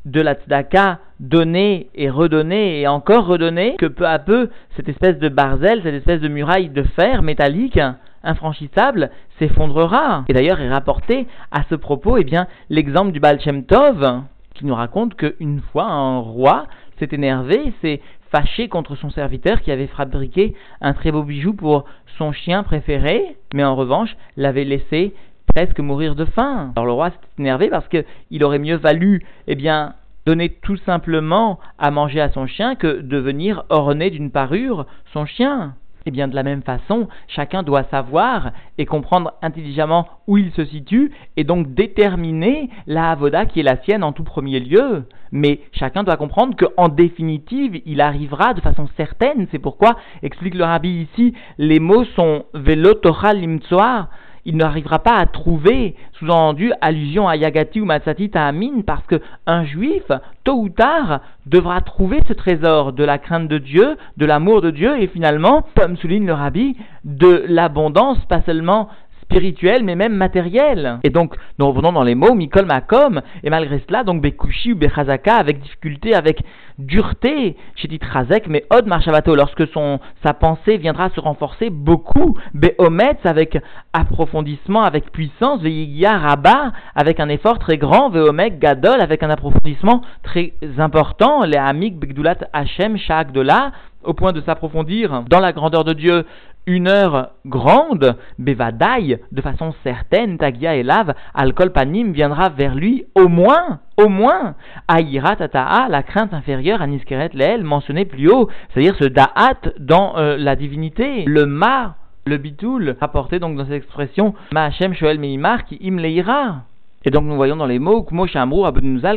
de 0.05 0.21
la 0.21 0.35
tzedaka 0.35 0.99
donner 1.19 1.91
et 1.95 2.09
redonner 2.09 2.81
et 2.81 2.89
encore 2.89 3.27
redonner 3.27 3.77
que 3.77 3.87
peu 3.87 4.07
à 4.07 4.19
peu 4.19 4.49
cette 4.77 4.89
espèce 4.89 5.19
de 5.19 5.29
barzel, 5.29 5.83
cette 5.83 5.95
espèce 5.95 6.21
de 6.21 6.29
muraille 6.29 6.71
de 6.71 6.83
fer 6.83 7.23
métallique 7.23 7.81
infranchissable 8.23 9.11
s'effondrera. 9.39 10.25
Et 10.29 10.33
d'ailleurs 10.33 10.61
est 10.61 10.71
rapporté 10.71 11.27
à 11.51 11.63
ce 11.69 11.75
propos 11.75 12.17
eh 12.17 12.25
bien 12.25 12.47
l'exemple 12.71 13.13
du 13.13 13.21
Baal 13.21 13.39
Tov 13.67 14.23
qui 14.55 14.65
nous 14.65 14.75
raconte 14.75 15.15
qu'une 15.17 15.61
fois 15.73 15.85
un 15.85 16.19
roi 16.19 16.67
s'est 16.99 17.09
énervé, 17.13 17.73
s'est 17.83 18.01
fâché 18.31 18.69
contre 18.69 18.95
son 18.95 19.11
serviteur 19.11 19.61
qui 19.61 19.73
avait 19.73 19.87
fabriqué 19.87 20.55
un 20.81 20.93
très 20.93 21.11
beau 21.11 21.23
bijou 21.23 21.53
pour 21.55 21.85
son 22.19 22.33
chien 22.33 22.63
préféré, 22.63 23.37
mais 23.55 23.65
en 23.65 23.75
revanche 23.75 24.17
l'avait 24.37 24.65
laissé 24.65 25.15
presque 25.55 25.81
mourir 25.81 26.15
de 26.15 26.25
faim. 26.25 26.73
Alors 26.77 26.87
le 26.87 26.93
roi 26.93 27.11
s'est 27.11 27.17
énervé 27.39 27.69
parce 27.69 27.89
qu'il 27.89 28.45
aurait 28.45 28.59
mieux 28.59 28.77
valu, 28.77 29.25
eh 29.47 29.55
bien, 29.55 29.95
donner 30.27 30.51
tout 30.51 30.77
simplement 30.79 31.59
à 31.79 31.91
manger 31.91 32.21
à 32.21 32.31
son 32.31 32.47
chien 32.47 32.75
que 32.75 33.01
de 33.01 33.17
venir 33.19 33.65
orner 33.69 34.11
d'une 34.11 34.31
parure 34.31 34.87
son 35.13 35.27
chien. 35.27 35.75
Eh 36.07 36.11
bien, 36.11 36.29
de 36.29 36.35
la 36.35 36.43
même 36.43 36.63
façon, 36.63 37.09
chacun 37.29 37.63
doit 37.63 37.85
savoir 37.85 38.53
et 38.79 38.87
comprendre 38.87 39.35
intelligemment 39.43 40.09
où 40.27 40.39
il 40.39 40.51
se 40.53 40.65
situe 40.65 41.13
et 41.37 41.45
donc 41.45 41.75
déterminer 41.75 42.71
la 42.87 43.11
avoda 43.11 43.45
qui 43.45 43.61
est 43.61 43.65
la 43.65 43.77
sienne 43.83 44.03
en 44.03 44.13
tout 44.13 44.25
premier 44.25 44.61
lieu. 44.61 45.05
Mais 45.31 45.61
chacun 45.73 46.03
doit 46.03 46.17
comprendre 46.17 46.57
qu'en 46.57 46.89
définitive, 46.89 47.83
il 47.85 48.01
arrivera 48.01 48.55
de 48.55 48.63
façon 48.63 48.89
certaine. 48.97 49.47
C'est 49.51 49.59
pourquoi, 49.59 49.97
explique 50.23 50.55
le 50.55 50.65
rabbi 50.65 51.07
ici, 51.13 51.35
les 51.59 51.81
mots 51.81 52.05
sont 52.17 52.47
velo 52.55 52.95
limtsoa, 53.35 54.09
il 54.45 54.57
n'arrivera 54.57 54.99
pas 55.01 55.17
à 55.17 55.27
trouver, 55.27 55.97
sous-entendu, 56.13 56.73
allusion 56.81 57.29
à 57.29 57.37
Yagati 57.37 57.81
ou 57.81 57.85
Matsati 57.85 58.31
Ta'amin, 58.31 58.83
parce 58.87 59.07
qu'un 59.07 59.65
juif, 59.65 60.11
tôt 60.45 60.61
ou 60.61 60.69
tard, 60.69 61.21
devra 61.47 61.81
trouver 61.81 62.21
ce 62.29 62.33
trésor 62.33 62.93
de 62.93 63.05
la 63.05 63.19
crainte 63.19 63.49
de 63.49 63.59
Dieu, 63.59 63.97
de 64.17 64.27
l'amour 64.27 64.61
de 64.61 64.71
Dieu, 64.71 65.01
et 65.01 65.07
finalement, 65.09 65.65
comme 65.77 65.97
souligne 65.97 66.27
le 66.27 66.33
rabbi, 66.33 66.77
de 67.05 67.45
l'abondance, 67.49 68.25
pas 68.27 68.43
seulement 68.43 68.89
spirituel, 69.31 69.85
mais 69.85 69.95
même 69.95 70.15
matériel. 70.15 70.99
Et 71.05 71.11
donc, 71.11 71.35
nous 71.59 71.69
revenons 71.69 71.93
dans 71.93 72.03
les 72.03 72.15
mots, 72.15 72.35
Mikol 72.35 72.67
Makom, 72.67 73.23
et 73.45 73.51
malgré 73.51 73.83
cela, 73.87 74.03
donc 74.03 74.21
Bekushi 74.21 74.73
ou 74.73 74.77
Bechazaka, 74.77 75.37
avec 75.37 75.61
difficulté, 75.61 76.15
avec 76.15 76.43
dureté, 76.79 77.57
j'ai 77.77 77.89
dit 77.89 77.99
Trazek, 77.99 78.49
mais 78.49 78.65
Od 78.71 78.87
Marshavato, 78.87 79.35
lorsque 79.35 79.67
son, 79.69 80.01
sa 80.25 80.35
pensée 80.35 80.79
viendra 80.79 81.11
se 81.11 81.21
renforcer 81.21 81.71
beaucoup, 81.71 82.37
Behometz, 82.55 83.19
avec 83.25 83.59
approfondissement, 83.93 84.83
avec 84.83 85.11
puissance, 85.13 85.61
Veigia 85.61 86.19
Rabba, 86.19 86.73
avec 86.95 87.21
un 87.21 87.29
effort 87.29 87.59
très 87.59 87.79
grand, 87.79 88.09
Veomek 88.09 88.59
Gadol, 88.59 89.01
avec 89.01 89.23
un 89.23 89.31
approfondissement 89.31 90.03
très 90.23 90.55
important, 90.79 91.45
les 91.45 91.59
Amik 91.59 91.99
Begdulat 91.99 92.39
Hashem, 92.53 92.97
Shakdola, 92.97 93.73
au 94.05 94.15
point 94.15 94.33
de 94.33 94.41
s'approfondir 94.41 95.25
dans 95.29 95.41
la 95.41 95.53
grandeur 95.53 95.85
de 95.85 95.93
Dieu, 95.93 96.25
une 96.67 96.89
heure 96.89 97.31
grande, 97.47 98.17
Bevadaï, 98.39 99.19
de 99.33 99.41
façon 99.41 99.75
certaine, 99.83 100.39
Tagia 100.39 100.77
et 100.77 100.83
Lave, 100.83 101.15
Alkol 101.35 101.73
Panim 101.73 102.13
viendra 102.13 102.49
vers 102.51 102.75
lui 102.75 103.07
au 103.15 103.29
moins, 103.29 103.81
au 103.97 104.09
moins, 104.09 104.55
Aïra 104.89 105.37
Tata'a, 105.37 105.89
la 105.89 106.03
crainte 106.03 106.35
inférieure 106.35 106.83
à 106.83 106.87
Niskeret 106.87 107.31
Leel, 107.35 107.65
mentionné 107.65 108.05
plus 108.05 108.31
haut, 108.31 108.49
c'est-à-dire 108.69 108.95
ce 108.99 109.05
Da'at 109.05 109.73
dans 109.79 110.17
euh, 110.17 110.37
la 110.37 110.57
divinité, 110.57 111.25
le 111.27 111.47
Ma, 111.47 111.97
le 112.27 112.37
Bitoul, 112.37 112.97
rapporté 113.01 113.39
donc 113.39 113.57
dans 113.57 113.65
cette 113.65 113.75
expression, 113.75 114.35
Ma'achem 114.53 114.95
Shoel 114.95 115.19
Meimar, 115.19 115.65
qui 115.65 115.79
im 115.83 115.97
leira. 115.97 116.63
Et 117.05 117.11
donc 117.11 117.25
nous 117.25 117.37
voyons 117.37 117.57
dans 117.57 117.67
les 117.67 117.79
mots, 117.79 118.03
Kmo 118.03 118.27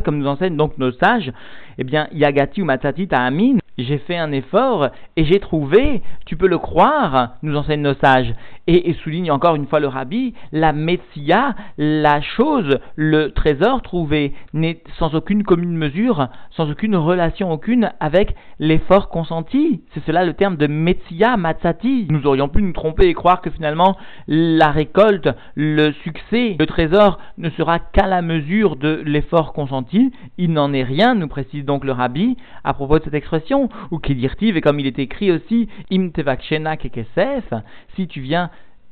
comme 0.03 0.17
nous 0.17 0.27
enseignent 0.27 0.55
donc 0.55 0.77
nos 0.77 0.91
sages, 0.93 1.33
eh 1.77 1.83
bien, 1.83 2.07
Yagati 2.13 2.61
ou 2.61 2.65
Matati 2.65 3.09
Ta'amin, 3.09 3.57
j'ai 3.77 3.97
fait 3.97 4.17
un 4.17 4.31
effort 4.31 4.89
et 5.15 5.25
j'ai 5.25 5.39
trouvé, 5.39 6.01
tu 6.25 6.37
peux 6.37 6.47
le 6.47 6.57
croire, 6.57 7.35
nous 7.41 7.55
enseignent 7.55 7.81
nos 7.81 7.95
sages. 7.95 8.33
Et, 8.67 8.93
souligne 9.03 9.31
encore 9.31 9.55
une 9.55 9.67
fois 9.67 9.81
le 9.81 9.87
rabbi, 9.87 10.33
la 10.53 10.71
Metsia, 10.71 11.55
la 11.77 12.21
chose, 12.21 12.79
le 12.95 13.31
trésor 13.31 13.81
trouvé, 13.81 14.33
n'est 14.53 14.81
sans 14.97 15.15
aucune 15.15 15.43
commune 15.43 15.75
mesure, 15.75 16.29
sans 16.51 16.69
aucune 16.69 16.95
relation 16.95 17.51
aucune 17.51 17.91
avec 17.99 18.35
l'effort 18.59 19.09
consenti. 19.09 19.81
C'est 19.93 20.05
cela 20.05 20.23
le 20.23 20.33
terme 20.33 20.55
de 20.55 20.67
Metsia 20.67 21.35
Matsati. 21.35 22.07
Nous 22.09 22.25
aurions 22.25 22.47
pu 22.47 22.61
nous 22.61 22.71
tromper 22.71 23.07
et 23.07 23.13
croire 23.13 23.41
que 23.41 23.49
finalement 23.49 23.97
la 24.27 24.71
récolte, 24.71 25.27
le 25.55 25.91
succès, 26.03 26.55
le 26.57 26.65
trésor 26.65 27.19
ne 27.37 27.49
sera 27.49 27.79
qu'à 27.79 28.07
la 28.07 28.21
mesure 28.21 28.77
de 28.77 29.01
l'effort 29.05 29.51
consenti. 29.51 30.13
Il 30.37 30.53
n'en 30.53 30.71
est 30.71 30.83
rien, 30.83 31.15
nous 31.15 31.27
précise 31.27 31.65
donc 31.65 31.83
le 31.83 31.91
rabbi, 31.91 32.37
à 32.63 32.73
propos 32.73 32.99
de 32.99 33.03
cette 33.03 33.13
expression 33.13 33.62
ou 33.91 33.99
Kedirtiv, 33.99 34.57
et 34.57 34.61
comme 34.61 34.79
il 34.79 34.87
est 34.87 34.99
écrit 34.99 35.31
aussi, 35.31 35.67
Im 35.91 36.09
Kekesef, 36.11 37.53
si 37.95 38.07
tu 38.07 38.21
viens 38.21 38.49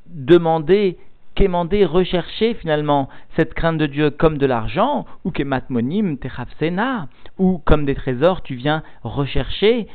demander 0.07 0.97
quémander, 1.35 1.85
rechercher 1.85 2.53
finalement 2.55 3.09
cette 3.35 3.53
crainte 3.53 3.77
de 3.77 3.85
Dieu 3.85 4.09
comme 4.09 4.37
de 4.37 4.45
l'argent, 4.45 5.05
ou 5.23 5.31
kematmonim 5.31 6.17
techafsena, 6.17 7.07
ou 7.37 7.61
comme 7.65 7.85
des 7.85 7.95
trésors, 7.95 8.41
tu 8.41 8.55
viens 8.55 8.83
rechercher 9.03 9.87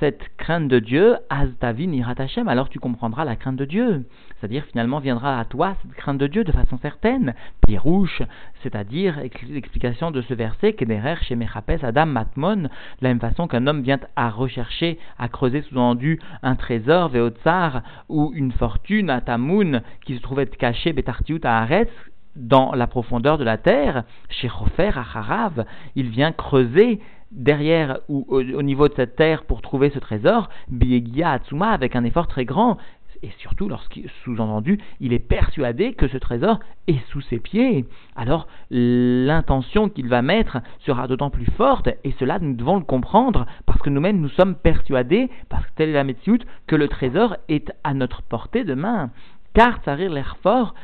cette 0.00 0.34
crainte 0.38 0.68
de 0.68 0.78
Dieu, 0.78 1.16
alors 1.28 2.68
tu 2.70 2.78
comprendras 2.78 3.24
la 3.24 3.36
crainte 3.36 3.56
de 3.56 3.66
Dieu. 3.66 4.06
C'est-à-dire, 4.38 4.64
finalement, 4.64 4.98
viendra 4.98 5.38
à 5.38 5.44
toi 5.44 5.76
cette 5.82 5.92
crainte 5.92 6.16
de 6.16 6.26
Dieu 6.26 6.42
de 6.42 6.52
façon 6.52 6.78
certaine. 6.78 7.34
Pirouche, 7.66 8.22
c'est-à-dire 8.62 9.20
l'explication 9.48 10.10
de 10.10 10.22
ce 10.22 10.32
verset, 10.32 10.72
Kederer 10.72 11.16
chez 11.22 11.36
Mechapes 11.36 11.82
Adam 11.82 12.06
Matmon, 12.06 12.62
de 12.62 12.68
la 13.02 13.10
même 13.10 13.20
façon 13.20 13.46
qu'un 13.46 13.66
homme 13.66 13.82
vient 13.82 14.00
à 14.16 14.30
rechercher, 14.30 14.98
à 15.18 15.28
creuser 15.28 15.60
sous-entendu 15.62 16.18
un 16.42 16.56
trésor, 16.56 17.10
Veotsar, 17.10 17.82
ou 18.08 18.32
une 18.34 18.52
fortune, 18.52 19.10
à 19.10 19.20
Tamoun, 19.20 19.82
qui 20.06 20.16
se 20.16 20.22
trouvait 20.22 20.46
caché, 20.46 20.94
Betartiut 20.94 21.40
à 21.44 21.60
Aretz, 21.60 21.90
dans 22.36 22.72
la 22.72 22.86
profondeur 22.86 23.38
de 23.38 23.44
la 23.44 23.58
terre, 23.58 24.04
chez 24.30 24.48
Rofer, 24.48 24.96
à 24.96 25.18
Harav, 25.18 25.64
il 25.94 26.08
vient 26.08 26.32
creuser 26.32 27.00
derrière 27.30 28.00
ou 28.08 28.26
au, 28.28 28.62
niveau 28.62 28.88
de 28.88 28.94
cette 28.94 29.16
terre 29.16 29.44
pour 29.44 29.62
trouver 29.62 29.90
ce 29.90 29.98
trésor, 29.98 30.48
Biegia 30.68 31.32
Atsuma 31.32 31.70
avec 31.70 31.96
un 31.96 32.04
effort 32.04 32.26
très 32.26 32.44
grand. 32.44 32.78
Et 33.22 33.30
surtout, 33.38 33.68
lorsqu'il, 33.68 34.08
sous-entendu, 34.24 34.78
il 34.98 35.12
est 35.12 35.18
persuadé 35.18 35.92
que 35.92 36.08
ce 36.08 36.16
trésor 36.16 36.58
est 36.86 37.04
sous 37.10 37.20
ses 37.20 37.38
pieds. 37.38 37.84
Alors, 38.16 38.48
l'intention 38.70 39.90
qu'il 39.90 40.08
va 40.08 40.22
mettre 40.22 40.58
sera 40.86 41.06
d'autant 41.06 41.28
plus 41.28 41.44
forte, 41.58 41.90
et 42.02 42.12
cela, 42.18 42.38
nous 42.38 42.54
devons 42.54 42.78
le 42.78 42.84
comprendre, 42.84 43.44
parce 43.66 43.80
que 43.82 43.90
nous-mêmes, 43.90 44.20
nous 44.20 44.30
sommes 44.30 44.54
persuadés, 44.54 45.28
parce 45.50 45.66
que 45.66 45.72
telle 45.76 45.90
est 45.90 45.94
la 45.94 46.04
médecine, 46.04 46.38
que 46.66 46.76
le 46.76 46.88
trésor 46.88 47.36
est 47.50 47.70
à 47.84 47.92
notre 47.92 48.22
portée 48.22 48.64
de 48.64 48.72
main. 48.72 49.10
Car 49.52 49.80
Tsarir 49.82 50.10
l'air 50.10 50.36
fort, 50.42 50.74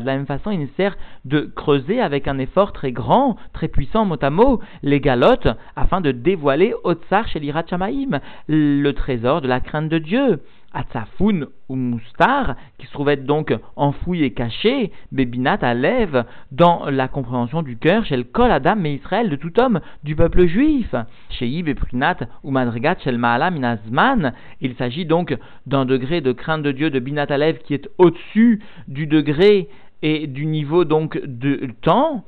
De 0.00 0.06
la 0.06 0.16
même 0.16 0.26
façon, 0.26 0.50
il 0.50 0.68
sert 0.76 0.96
de 1.24 1.42
creuser 1.54 2.00
avec 2.00 2.26
un 2.26 2.38
effort 2.38 2.72
très 2.72 2.90
grand, 2.90 3.36
très 3.52 3.68
puissant, 3.68 4.04
mot 4.04 4.16
à 4.20 4.30
mot, 4.30 4.60
les 4.82 5.00
galottes, 5.00 5.48
afin 5.76 6.00
de 6.00 6.10
dévoiler 6.10 6.74
Otsar 6.82 7.28
chez 7.28 7.38
le 8.48 8.90
trésor 8.92 9.40
de 9.42 9.48
la 9.48 9.60
crainte 9.60 9.88
de 9.88 9.98
Dieu. 9.98 10.40
Atsafoun 10.72 11.46
ou 11.68 11.76
Moustar, 11.76 12.56
qui 12.78 12.86
se 12.86 12.92
trouvait 12.92 13.16
donc 13.16 13.54
enfoui 13.76 14.22
et 14.22 14.32
caché, 14.32 14.92
Bébinat 15.12 15.58
à 15.62 15.74
lève 15.74 16.24
dans 16.52 16.90
la 16.90 17.08
compréhension 17.08 17.62
du 17.62 17.76
cœur 17.76 18.04
chez 18.04 18.16
le 18.16 18.24
Kol 18.24 18.50
Adam 18.50 18.84
et 18.84 18.94
Israël 18.94 19.30
de 19.30 19.36
tout 19.36 19.58
homme 19.58 19.80
du 20.04 20.14
peuple 20.14 20.46
juif. 20.46 20.94
Chez 21.30 21.46
Yib 21.46 21.68
et 21.68 21.74
ou 22.42 22.50
Madrigat 22.50 22.96
chez 22.98 23.12
le 23.12 23.18
il 24.60 24.74
s'agit 24.76 25.06
donc 25.06 25.36
d'un 25.66 25.84
degré 25.84 26.20
de 26.20 26.32
crainte 26.32 26.62
de 26.62 26.72
Dieu 26.72 26.90
de 26.90 26.98
Binat 26.98 27.26
Alev 27.28 27.58
qui 27.58 27.74
est 27.74 27.88
au-dessus 27.98 28.62
du 28.88 29.06
degré 29.06 29.68
et 30.02 30.26
du 30.26 30.46
niveau 30.46 30.84
donc 30.84 31.20
de 31.24 31.68
temps 31.82 32.24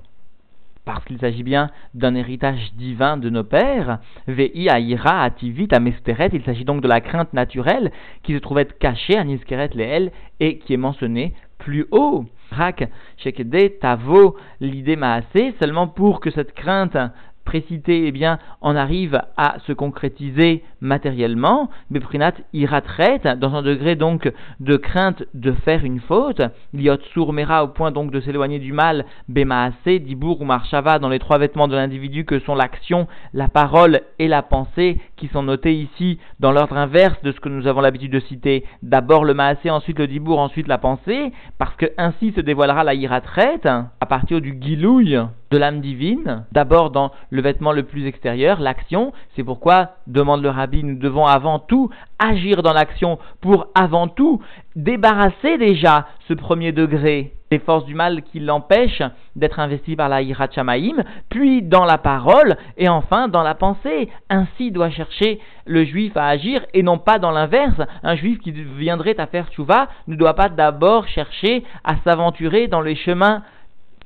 parce 0.84 1.04
qu'il 1.04 1.18
s'agit 1.18 1.42
bien 1.42 1.70
d'un 1.94 2.14
héritage 2.14 2.72
divin 2.74 3.16
de 3.16 3.30
nos 3.30 3.44
pères, 3.44 3.98
Vei 4.26 4.68
Aïra 4.68 5.22
Ativit 5.22 5.68
Amesteret, 5.72 6.30
il 6.32 6.42
s'agit 6.44 6.64
donc 6.64 6.82
de 6.82 6.88
la 6.88 7.00
crainte 7.00 7.32
naturelle 7.32 7.92
qui 8.22 8.34
se 8.34 8.38
trouvait 8.38 8.66
cachée 8.66 9.16
à 9.16 9.24
Niskeret 9.24 9.70
Leel 9.74 10.10
et 10.40 10.58
qui 10.58 10.74
est 10.74 10.78
mentionnée 10.78 11.34
plus 11.58 11.86
haut. 11.90 12.24
Rak, 12.50 12.88
Shekede, 13.18 13.78
Tavo, 13.78 14.36
l'idée 14.60 14.96
m'a 14.96 15.14
assez, 15.14 15.54
seulement 15.60 15.86
pour 15.86 16.20
que 16.20 16.30
cette 16.30 16.52
crainte 16.52 16.96
précité, 17.44 18.06
eh 18.06 18.12
bien, 18.12 18.38
en 18.60 18.76
arrive 18.76 19.22
à 19.36 19.56
se 19.66 19.72
concrétiser 19.72 20.62
matériellement, 20.80 21.70
Beprinat 21.90 22.34
iratret, 22.52 23.20
dans 23.38 23.54
un 23.54 23.62
degré 23.62 23.96
donc 23.96 24.30
de 24.60 24.76
crainte 24.76 25.24
de 25.34 25.52
faire 25.52 25.84
une 25.84 26.00
faute, 26.00 26.42
liot 26.72 26.98
sourmera 27.12 27.64
au 27.64 27.68
point 27.68 27.90
donc 27.90 28.10
de 28.10 28.20
s'éloigner 28.20 28.58
du 28.58 28.72
mal, 28.72 29.04
bemaase, 29.28 29.72
dibour 29.84 30.40
ou 30.40 30.44
marshava, 30.44 30.98
dans 30.98 31.08
les 31.08 31.18
trois 31.18 31.38
vêtements 31.38 31.68
de 31.68 31.76
l'individu 31.76 32.24
que 32.24 32.38
sont 32.40 32.54
l'action, 32.54 33.08
la 33.34 33.48
parole 33.48 34.00
et 34.18 34.28
la 34.28 34.42
pensée, 34.42 35.00
qui 35.16 35.28
sont 35.28 35.42
notés 35.42 35.74
ici 35.74 36.18
dans 36.38 36.52
l'ordre 36.52 36.76
inverse 36.76 37.20
de 37.22 37.32
ce 37.32 37.40
que 37.40 37.48
nous 37.48 37.66
avons 37.66 37.80
l'habitude 37.80 38.12
de 38.12 38.20
citer, 38.20 38.64
d'abord 38.82 39.24
le 39.24 39.34
maasé, 39.34 39.70
ensuite 39.70 39.98
le 39.98 40.06
dibour, 40.06 40.38
ensuite 40.38 40.68
la 40.68 40.78
pensée, 40.78 41.32
parce 41.58 41.74
que 41.76 41.86
ainsi 41.98 42.32
se 42.32 42.40
dévoilera 42.40 42.84
la 42.84 42.94
iratret, 42.94 43.60
à 43.64 43.99
partir 44.10 44.40
du 44.40 44.52
guilouille 44.52 45.20
de 45.52 45.56
l'âme 45.56 45.80
divine, 45.80 46.44
d'abord 46.50 46.90
dans 46.90 47.12
le 47.30 47.40
vêtement 47.42 47.70
le 47.70 47.84
plus 47.84 48.06
extérieur, 48.06 48.58
l'action. 48.60 49.12
C'est 49.36 49.44
pourquoi, 49.44 49.92
demande 50.08 50.42
le 50.42 50.50
rabbi, 50.50 50.82
nous 50.82 50.98
devons 50.98 51.26
avant 51.26 51.60
tout 51.60 51.90
agir 52.18 52.62
dans 52.62 52.72
l'action 52.72 53.20
pour 53.40 53.68
avant 53.76 54.08
tout 54.08 54.42
débarrasser 54.74 55.58
déjà 55.58 56.08
ce 56.26 56.34
premier 56.34 56.72
degré 56.72 57.32
des 57.52 57.60
forces 57.60 57.84
du 57.84 57.94
mal 57.94 58.22
qui 58.22 58.38
l'empêchent 58.38 59.02
d'être 59.34 59.58
investi 59.58 59.96
par 59.96 60.08
la 60.08 60.22
Hirachamaïm, 60.22 61.02
puis 61.28 61.62
dans 61.62 61.84
la 61.84 61.98
parole 61.98 62.56
et 62.76 62.88
enfin 62.88 63.26
dans 63.26 63.42
la 63.42 63.54
pensée. 63.54 64.08
Ainsi 64.28 64.70
doit 64.70 64.90
chercher 64.90 65.40
le 65.66 65.84
juif 65.84 66.16
à 66.16 66.26
agir 66.26 66.64
et 66.74 66.82
non 66.82 66.98
pas 66.98 67.18
dans 67.18 67.32
l'inverse. 67.32 67.80
Un 68.04 68.14
juif 68.14 68.38
qui 68.38 68.52
viendrait 68.52 69.18
à 69.18 69.26
faire 69.26 69.50
tchouva 69.50 69.88
ne 70.06 70.14
doit 70.14 70.34
pas 70.34 70.48
d'abord 70.48 71.08
chercher 71.08 71.64
à 71.82 71.96
s'aventurer 72.04 72.68
dans 72.68 72.82
les 72.82 72.94
chemins 72.94 73.42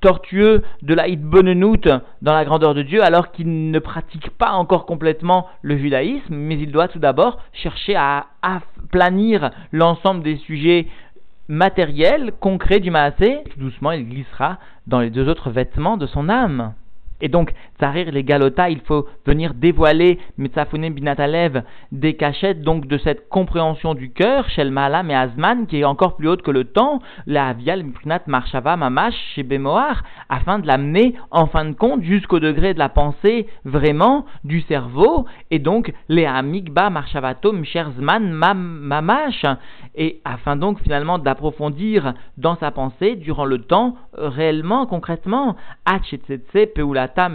tortueux 0.04 0.62
de 0.82 0.92
la 0.92 1.08
Hitbonenout 1.08 1.88
dans 2.20 2.34
la 2.34 2.44
grandeur 2.44 2.74
de 2.74 2.82
Dieu 2.82 3.02
alors 3.02 3.32
qu'il 3.32 3.70
ne 3.70 3.78
pratique 3.78 4.28
pas 4.36 4.50
encore 4.52 4.84
complètement 4.84 5.46
le 5.62 5.78
judaïsme, 5.78 6.34
mais 6.34 6.58
il 6.58 6.70
doit 6.70 6.88
tout 6.88 6.98
d'abord 6.98 7.38
chercher 7.54 7.96
à, 7.96 8.26
planir 8.90 9.50
l'ensemble 9.72 10.22
des 10.22 10.36
sujets 10.36 10.88
matériels, 11.48 12.32
concrets 12.38 12.80
du 12.80 12.90
Maasé. 12.90 13.38
Doucement, 13.56 13.92
il 13.92 14.06
glissera 14.06 14.58
dans 14.86 15.00
les 15.00 15.08
deux 15.08 15.26
autres 15.26 15.48
vêtements 15.48 15.96
de 15.96 16.06
son 16.06 16.28
âme. 16.28 16.74
Et 17.20 17.28
donc, 17.28 17.52
Tsarir 17.78 18.10
les 18.10 18.24
Galota, 18.24 18.70
il 18.70 18.80
faut 18.80 19.06
venir 19.26 19.54
dévoiler 19.54 20.18
Metzafune 20.36 20.92
Binatalev 20.92 21.62
des 21.92 22.14
cachettes 22.14 22.62
donc 22.62 22.86
de 22.86 22.98
cette 22.98 23.28
compréhension 23.28 23.94
du 23.94 24.10
cœur, 24.10 24.48
Shel 24.50 24.70
Malam 24.70 25.10
et 25.10 25.14
Azman, 25.14 25.66
qui 25.66 25.80
est 25.80 25.84
encore 25.84 26.16
plus 26.16 26.28
haute 26.28 26.42
que 26.42 26.50
le 26.50 26.64
temps, 26.64 27.00
la 27.26 27.48
Avial 27.48 27.82
Miprinat 27.82 28.22
Marshava 28.26 28.76
Mamash 28.76 29.14
chez 29.34 29.42
Bemoar, 29.42 30.02
afin 30.28 30.58
de 30.58 30.66
l'amener 30.66 31.14
en 31.30 31.46
fin 31.46 31.64
de 31.64 31.72
compte 31.72 32.02
jusqu'au 32.02 32.40
degré 32.40 32.74
de 32.74 32.78
la 32.78 32.88
pensée 32.88 33.46
vraiment 33.64 34.26
du 34.44 34.60
cerveau, 34.62 35.26
et 35.50 35.58
donc 35.58 35.92
les 36.08 36.26
Amigba 36.26 36.90
Marshavato 36.90 37.52
Mcherzman 37.52 38.32
Mamash, 38.32 39.44
et 39.94 40.20
afin 40.24 40.56
donc 40.56 40.80
finalement 40.80 41.18
d'approfondir 41.18 42.14
dans 42.38 42.56
sa 42.56 42.70
pensée 42.70 43.16
durant 43.16 43.44
le 43.44 43.58
temps 43.58 43.96
réellement, 44.16 44.86
concrètement, 44.86 45.56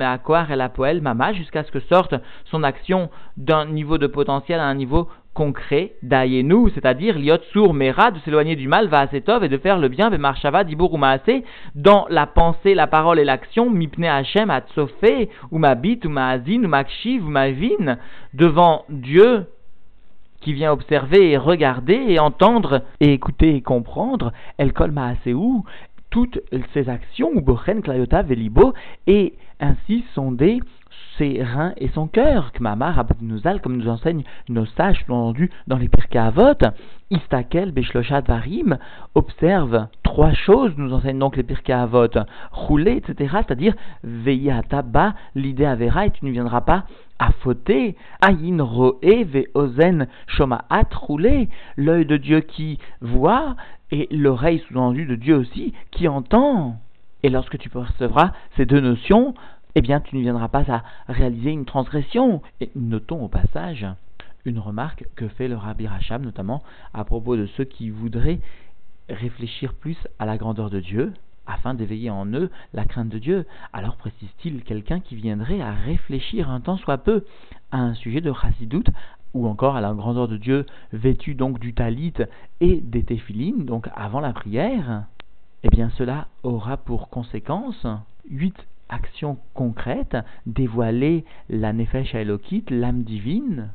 à 0.01 0.19
et 0.51 0.55
la 0.55 0.69
poêle 0.69 1.01
mama 1.01 1.33
jusqu'à 1.33 1.63
ce 1.63 1.71
que 1.71 1.79
sorte 1.79 2.15
son 2.45 2.63
action 2.63 3.09
d'un 3.38 3.65
niveau 3.65 3.97
de 3.97 4.07
potentiel 4.07 4.59
à 4.59 4.65
un 4.65 4.75
niveau 4.75 5.07
concret 5.33 5.93
d'Ayenu, 6.03 6.69
c'est-à-dire 6.73 7.17
liot 7.17 7.38
sur 7.51 7.73
mera, 7.73 8.11
de 8.11 8.19
s'éloigner 8.19 8.55
du 8.55 8.67
mal, 8.67 8.88
va 8.88 9.07
et 9.11 9.47
de 9.47 9.57
faire 9.57 9.79
le 9.79 9.88
bien, 9.88 10.09
marshava 10.09 10.63
dibur 10.63 10.93
ou 10.93 10.99
dans 11.75 12.05
la 12.09 12.27
pensée, 12.27 12.75
la 12.75 12.88
parole 12.88 13.19
et 13.19 13.23
l'action, 13.23 13.69
mipne 13.69 14.05
Hashem 14.05 14.49
atzofé, 14.49 15.29
ou 15.51 15.59
bit 15.77 16.03
ou 16.05 16.09
maazin, 16.09 16.63
ou 16.63 16.67
makshiv, 16.67 17.25
ou 17.25 17.29
mavin, 17.29 17.97
devant 18.33 18.83
Dieu, 18.89 19.45
qui 20.41 20.53
vient 20.53 20.71
observer 20.71 21.31
et 21.31 21.38
regarder 21.38 22.05
et 22.07 22.19
entendre 22.19 22.81
et 22.99 23.13
écouter 23.13 23.55
et 23.55 23.61
comprendre, 23.61 24.31
El 24.57 24.73
Kol 24.73 24.91
Maaseu, 24.91 25.63
toutes 26.09 26.39
ses 26.73 26.89
actions, 26.89 27.31
ou 27.33 27.41
Bochen, 27.41 27.81
Velibo, 28.23 28.73
et 29.07 29.33
ainsi 29.59 30.03
sonder 30.13 30.59
ses 31.17 31.43
reins 31.43 31.74
et 31.77 31.89
son 31.89 32.08
cœur. 32.08 32.51
Kmamar 32.53 33.03
Nuzal, 33.22 33.62
comme 33.62 33.77
nous 33.77 33.89
enseignent 33.89 34.24
nos 34.48 34.65
sages, 34.65 35.03
entendu 35.10 35.50
dans 35.67 35.77
les 35.77 35.89
Pirkei 35.89 36.19
Avot, 36.19 36.53
Istakel, 37.12 37.72
Beshloshat 37.72 38.22
Varim, 38.22 38.77
observe 39.15 39.88
trois 40.03 40.34
choses, 40.34 40.72
nous 40.77 40.93
enseignent 40.93 41.19
donc 41.19 41.38
les 41.38 41.43
Pirkei 41.43 41.74
Avot, 41.74 42.08
rouler, 42.51 42.98
etc., 42.98 43.38
c'est-à-dire 43.46 43.74
veiller 44.03 44.51
à 44.51 44.63
tabac, 44.63 45.13
l'idée 45.36 45.65
avera, 45.65 46.05
et 46.05 46.12
tu 46.12 46.25
ne 46.25 46.31
viendras 46.31 46.62
pas 46.62 46.86
à 47.19 47.31
fauter, 47.31 47.96
ayin 48.22 48.62
roe 48.62 48.98
ve 49.01 49.46
ozen 49.53 50.08
shomaat 50.27 50.88
rouler, 50.93 51.50
l'œil 51.75 52.05
de 52.05 52.17
Dieu 52.17 52.40
qui 52.40 52.79
voit, 53.01 53.55
et 53.92 54.07
l'oreille 54.11 54.63
sous-entendue 54.68 55.05
de 55.05 55.16
Dieu 55.16 55.35
aussi 55.35 55.74
qui 55.92 56.07
entend. 56.07 56.77
Et 57.24 57.29
lorsque 57.29 57.57
tu 57.57 57.70
percevras 57.70 58.31
ces 58.55 58.66
deux 58.66 58.79
notions, 58.79 59.33
eh 59.75 59.82
bien 59.82 60.00
tu 60.00 60.16
ne 60.16 60.22
viendras 60.22 60.48
pas 60.48 60.66
à 60.72 60.84
réaliser 61.08 61.51
une 61.51 61.66
transgression. 61.66 62.42
Et 62.62 62.70
notons 62.75 63.24
au 63.24 63.27
passage 63.27 63.86
une 64.46 64.60
remarque 64.60 65.05
que 65.16 65.27
fait 65.27 65.48
le 65.48 65.58
Rabbi 65.58 65.88
Racham, 65.88 66.24
notamment 66.24 66.64
à 66.94 67.03
propos 67.03 67.36
de 67.36 67.46
ceux 67.58 67.66
qui 67.66 67.90
voudraient 67.90 68.40
réfléchir 69.10 69.74
plus 69.74 69.98
à 70.18 70.25
la 70.25 70.38
grandeur 70.38 70.70
de 70.70 70.79
Dieu, 70.79 71.14
afin 71.46 71.74
d'éveiller 71.74 72.10
en 72.10 72.25
eux 72.27 72.50
la 72.74 72.86
crainte 72.86 73.10
de 73.10 73.20
Dieu. 73.20 73.46
Alors 73.74 73.96
précise-t-il 73.96 74.64
quelqu'un 74.64 75.00
qui 75.00 75.16
viendrait 75.16 75.62
à 75.62 75.74
réfléchir 75.74 76.50
un 76.50 76.62
temps 76.62 76.77
soit 76.77 77.00
peu 77.00 77.25
à 77.72 77.79
un 77.79 77.94
sujet 77.96 78.22
de 78.22 78.32
chassidoute, 78.34 78.90
ou 79.34 79.48
encore 79.48 79.75
à 79.75 79.82
la 79.82 79.94
grandeur 79.94 80.27
de 80.27 80.38
Dieu 80.38 80.66
vêtu 80.94 81.36
donc 81.36 81.60
du 81.60 81.74
talit 81.74 82.14
et 82.62 82.77
des 82.82 83.03
téphilines, 83.03 83.66
donc 83.66 83.88
avant 83.96 84.20
la 84.20 84.34
prière 84.34 85.03
eh 85.64 85.70
bien 85.70 85.90
cela 85.98 86.27
aura 86.44 86.77
pour 86.77 87.10
conséquence 87.10 87.86
huit 88.29 88.55
actions 88.89 89.37
concrètes, 89.53 90.17
dévoiler 90.45 91.25
la 91.49 91.73
nefesh 91.73 92.15
elokit, 92.15 92.65
l'âme 92.69 93.03
divine, 93.03 93.69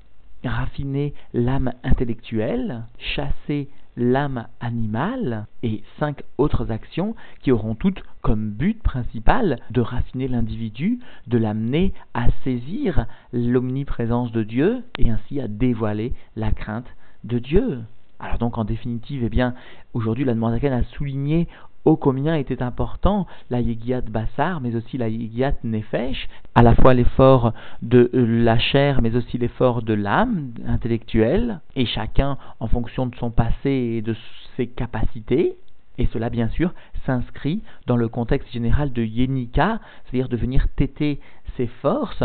raffiner 0.45 1.15
l'âme 1.33 1.73
intellectuelle, 1.83 2.85
chasser 2.99 3.69
l'âme 3.97 4.49
animale 4.61 5.47
et 5.63 5.83
cinq 5.99 6.23
autres 6.39 6.71
actions 6.71 7.15
qui 7.41 7.53
auront 7.53 7.75
toutes 7.75 8.03
comme 8.23 8.51
but 8.51 8.83
principal 8.83 9.61
de 9.71 9.81
raffiner 9.81 10.29
l'individu, 10.29 10.99
de 11.27 11.39
l'amener 11.39 11.93
à 12.13 12.27
saisir 12.43 13.07
l'omniprésence 13.33 14.33
de 14.33 14.43
Dieu 14.43 14.83
et 14.99 15.11
ainsi 15.11 15.41
à 15.41 15.49
dévoiler 15.49 16.13
la 16.37 16.51
crainte 16.51 16.89
de 17.23 17.39
Dieu. 17.39 17.83
Alors 18.19 18.39
donc 18.39 18.59
en 18.59 18.65
définitive, 18.65 19.23
eh 19.25 19.29
bien, 19.29 19.55
aujourd'hui 19.93 20.25
la 20.25 20.33
a 20.33 20.83
souligné 20.97 21.49
ô 21.85 21.97
combien 21.97 22.35
était 22.37 22.63
important 22.63 23.27
la 23.51 23.61
Yegiat 23.61 24.03
Bassar, 24.03 24.61
mais 24.61 24.75
aussi 24.75 24.99
la 24.99 25.09
Yegiat 25.09 25.55
Nefesh, 25.65 26.29
à 26.55 26.63
la 26.63 26.75
fois 26.75 26.95
l'effort 26.95 27.53
de 27.83 28.11
la 28.13 28.59
chair, 28.59 29.03
mais 29.03 29.17
aussi 29.17 29.39
l'effort 29.39 29.83
de 29.83 29.95
l'âme 29.95 30.53
intellectuelle, 30.67 31.61
et 31.77 31.87
chacun 31.87 32.39
en 32.61 32.69
fonction 32.69 33.07
de 33.07 33.15
son 33.17 33.31
passé 33.31 33.71
et 33.71 34.03
de 34.03 34.17
ses 34.57 34.67
capacités. 34.67 35.57
Et 35.99 36.07
cela, 36.07 36.29
bien 36.31 36.49
sûr, 36.49 36.73
s'inscrit 37.07 37.63
dans 37.87 37.97
le 37.97 38.09
contexte 38.09 38.51
général 38.53 38.93
de 38.93 39.03
Yenika, 39.03 39.79
c'est-à-dire 40.05 40.29
de 40.29 40.37
venir 40.37 40.67
têter 40.77 41.21
ses 41.57 41.67
forces 41.67 42.25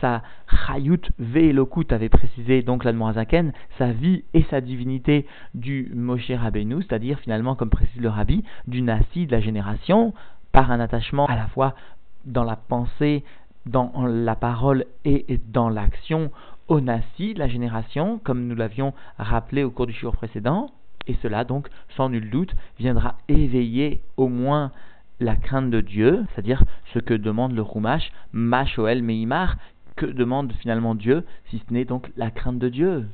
sa 0.00 0.22
chayut 0.66 1.00
ve'elokut 1.18 1.86
avait 1.90 2.08
précisé 2.08 2.62
donc 2.62 2.84
l'Admorazaken, 2.84 3.52
sa 3.78 3.92
vie 3.92 4.24
et 4.34 4.42
sa 4.50 4.60
divinité 4.60 5.26
du 5.54 5.90
Moshe 5.94 6.30
Rabbeinu, 6.30 6.82
c'est-à-dire 6.82 7.18
finalement, 7.20 7.54
comme 7.54 7.70
précise 7.70 8.00
le 8.00 8.08
Rabbi, 8.08 8.44
du 8.66 8.82
Nasi 8.82 9.26
de 9.26 9.32
la 9.32 9.40
génération, 9.40 10.14
par 10.52 10.70
un 10.70 10.80
attachement 10.80 11.26
à 11.26 11.36
la 11.36 11.46
fois 11.48 11.74
dans 12.24 12.44
la 12.44 12.56
pensée, 12.56 13.24
dans 13.66 13.92
la 14.06 14.34
parole 14.34 14.86
et 15.04 15.38
dans 15.48 15.68
l'action 15.68 16.30
au 16.68 16.80
Nasi 16.80 17.34
de 17.34 17.38
la 17.38 17.48
génération, 17.48 18.20
comme 18.22 18.46
nous 18.46 18.54
l'avions 18.54 18.94
rappelé 19.18 19.64
au 19.64 19.70
cours 19.70 19.86
du 19.86 19.92
jour 19.92 20.14
précédent, 20.16 20.70
et 21.06 21.16
cela 21.22 21.44
donc, 21.44 21.68
sans 21.96 22.08
nul 22.08 22.30
doute, 22.30 22.54
viendra 22.78 23.16
éveiller 23.28 24.00
au 24.16 24.28
moins 24.28 24.70
la 25.18 25.36
crainte 25.36 25.70
de 25.70 25.80
Dieu, 25.80 26.24
c'est-à-dire 26.32 26.64
ce 26.94 26.98
que 26.98 27.14
demande 27.14 27.52
le 27.52 27.62
Rumash, 27.62 28.10
Mashoel 28.32 29.02
Meimar, 29.02 29.56
que 30.00 30.06
demande 30.06 30.54
finalement 30.54 30.94
Dieu, 30.94 31.24
si 31.50 31.58
ce 31.58 31.74
n'est 31.74 31.84
donc 31.84 32.10
la 32.16 32.30
crainte 32.30 32.58
de 32.58 32.70
Dieu 32.70 33.06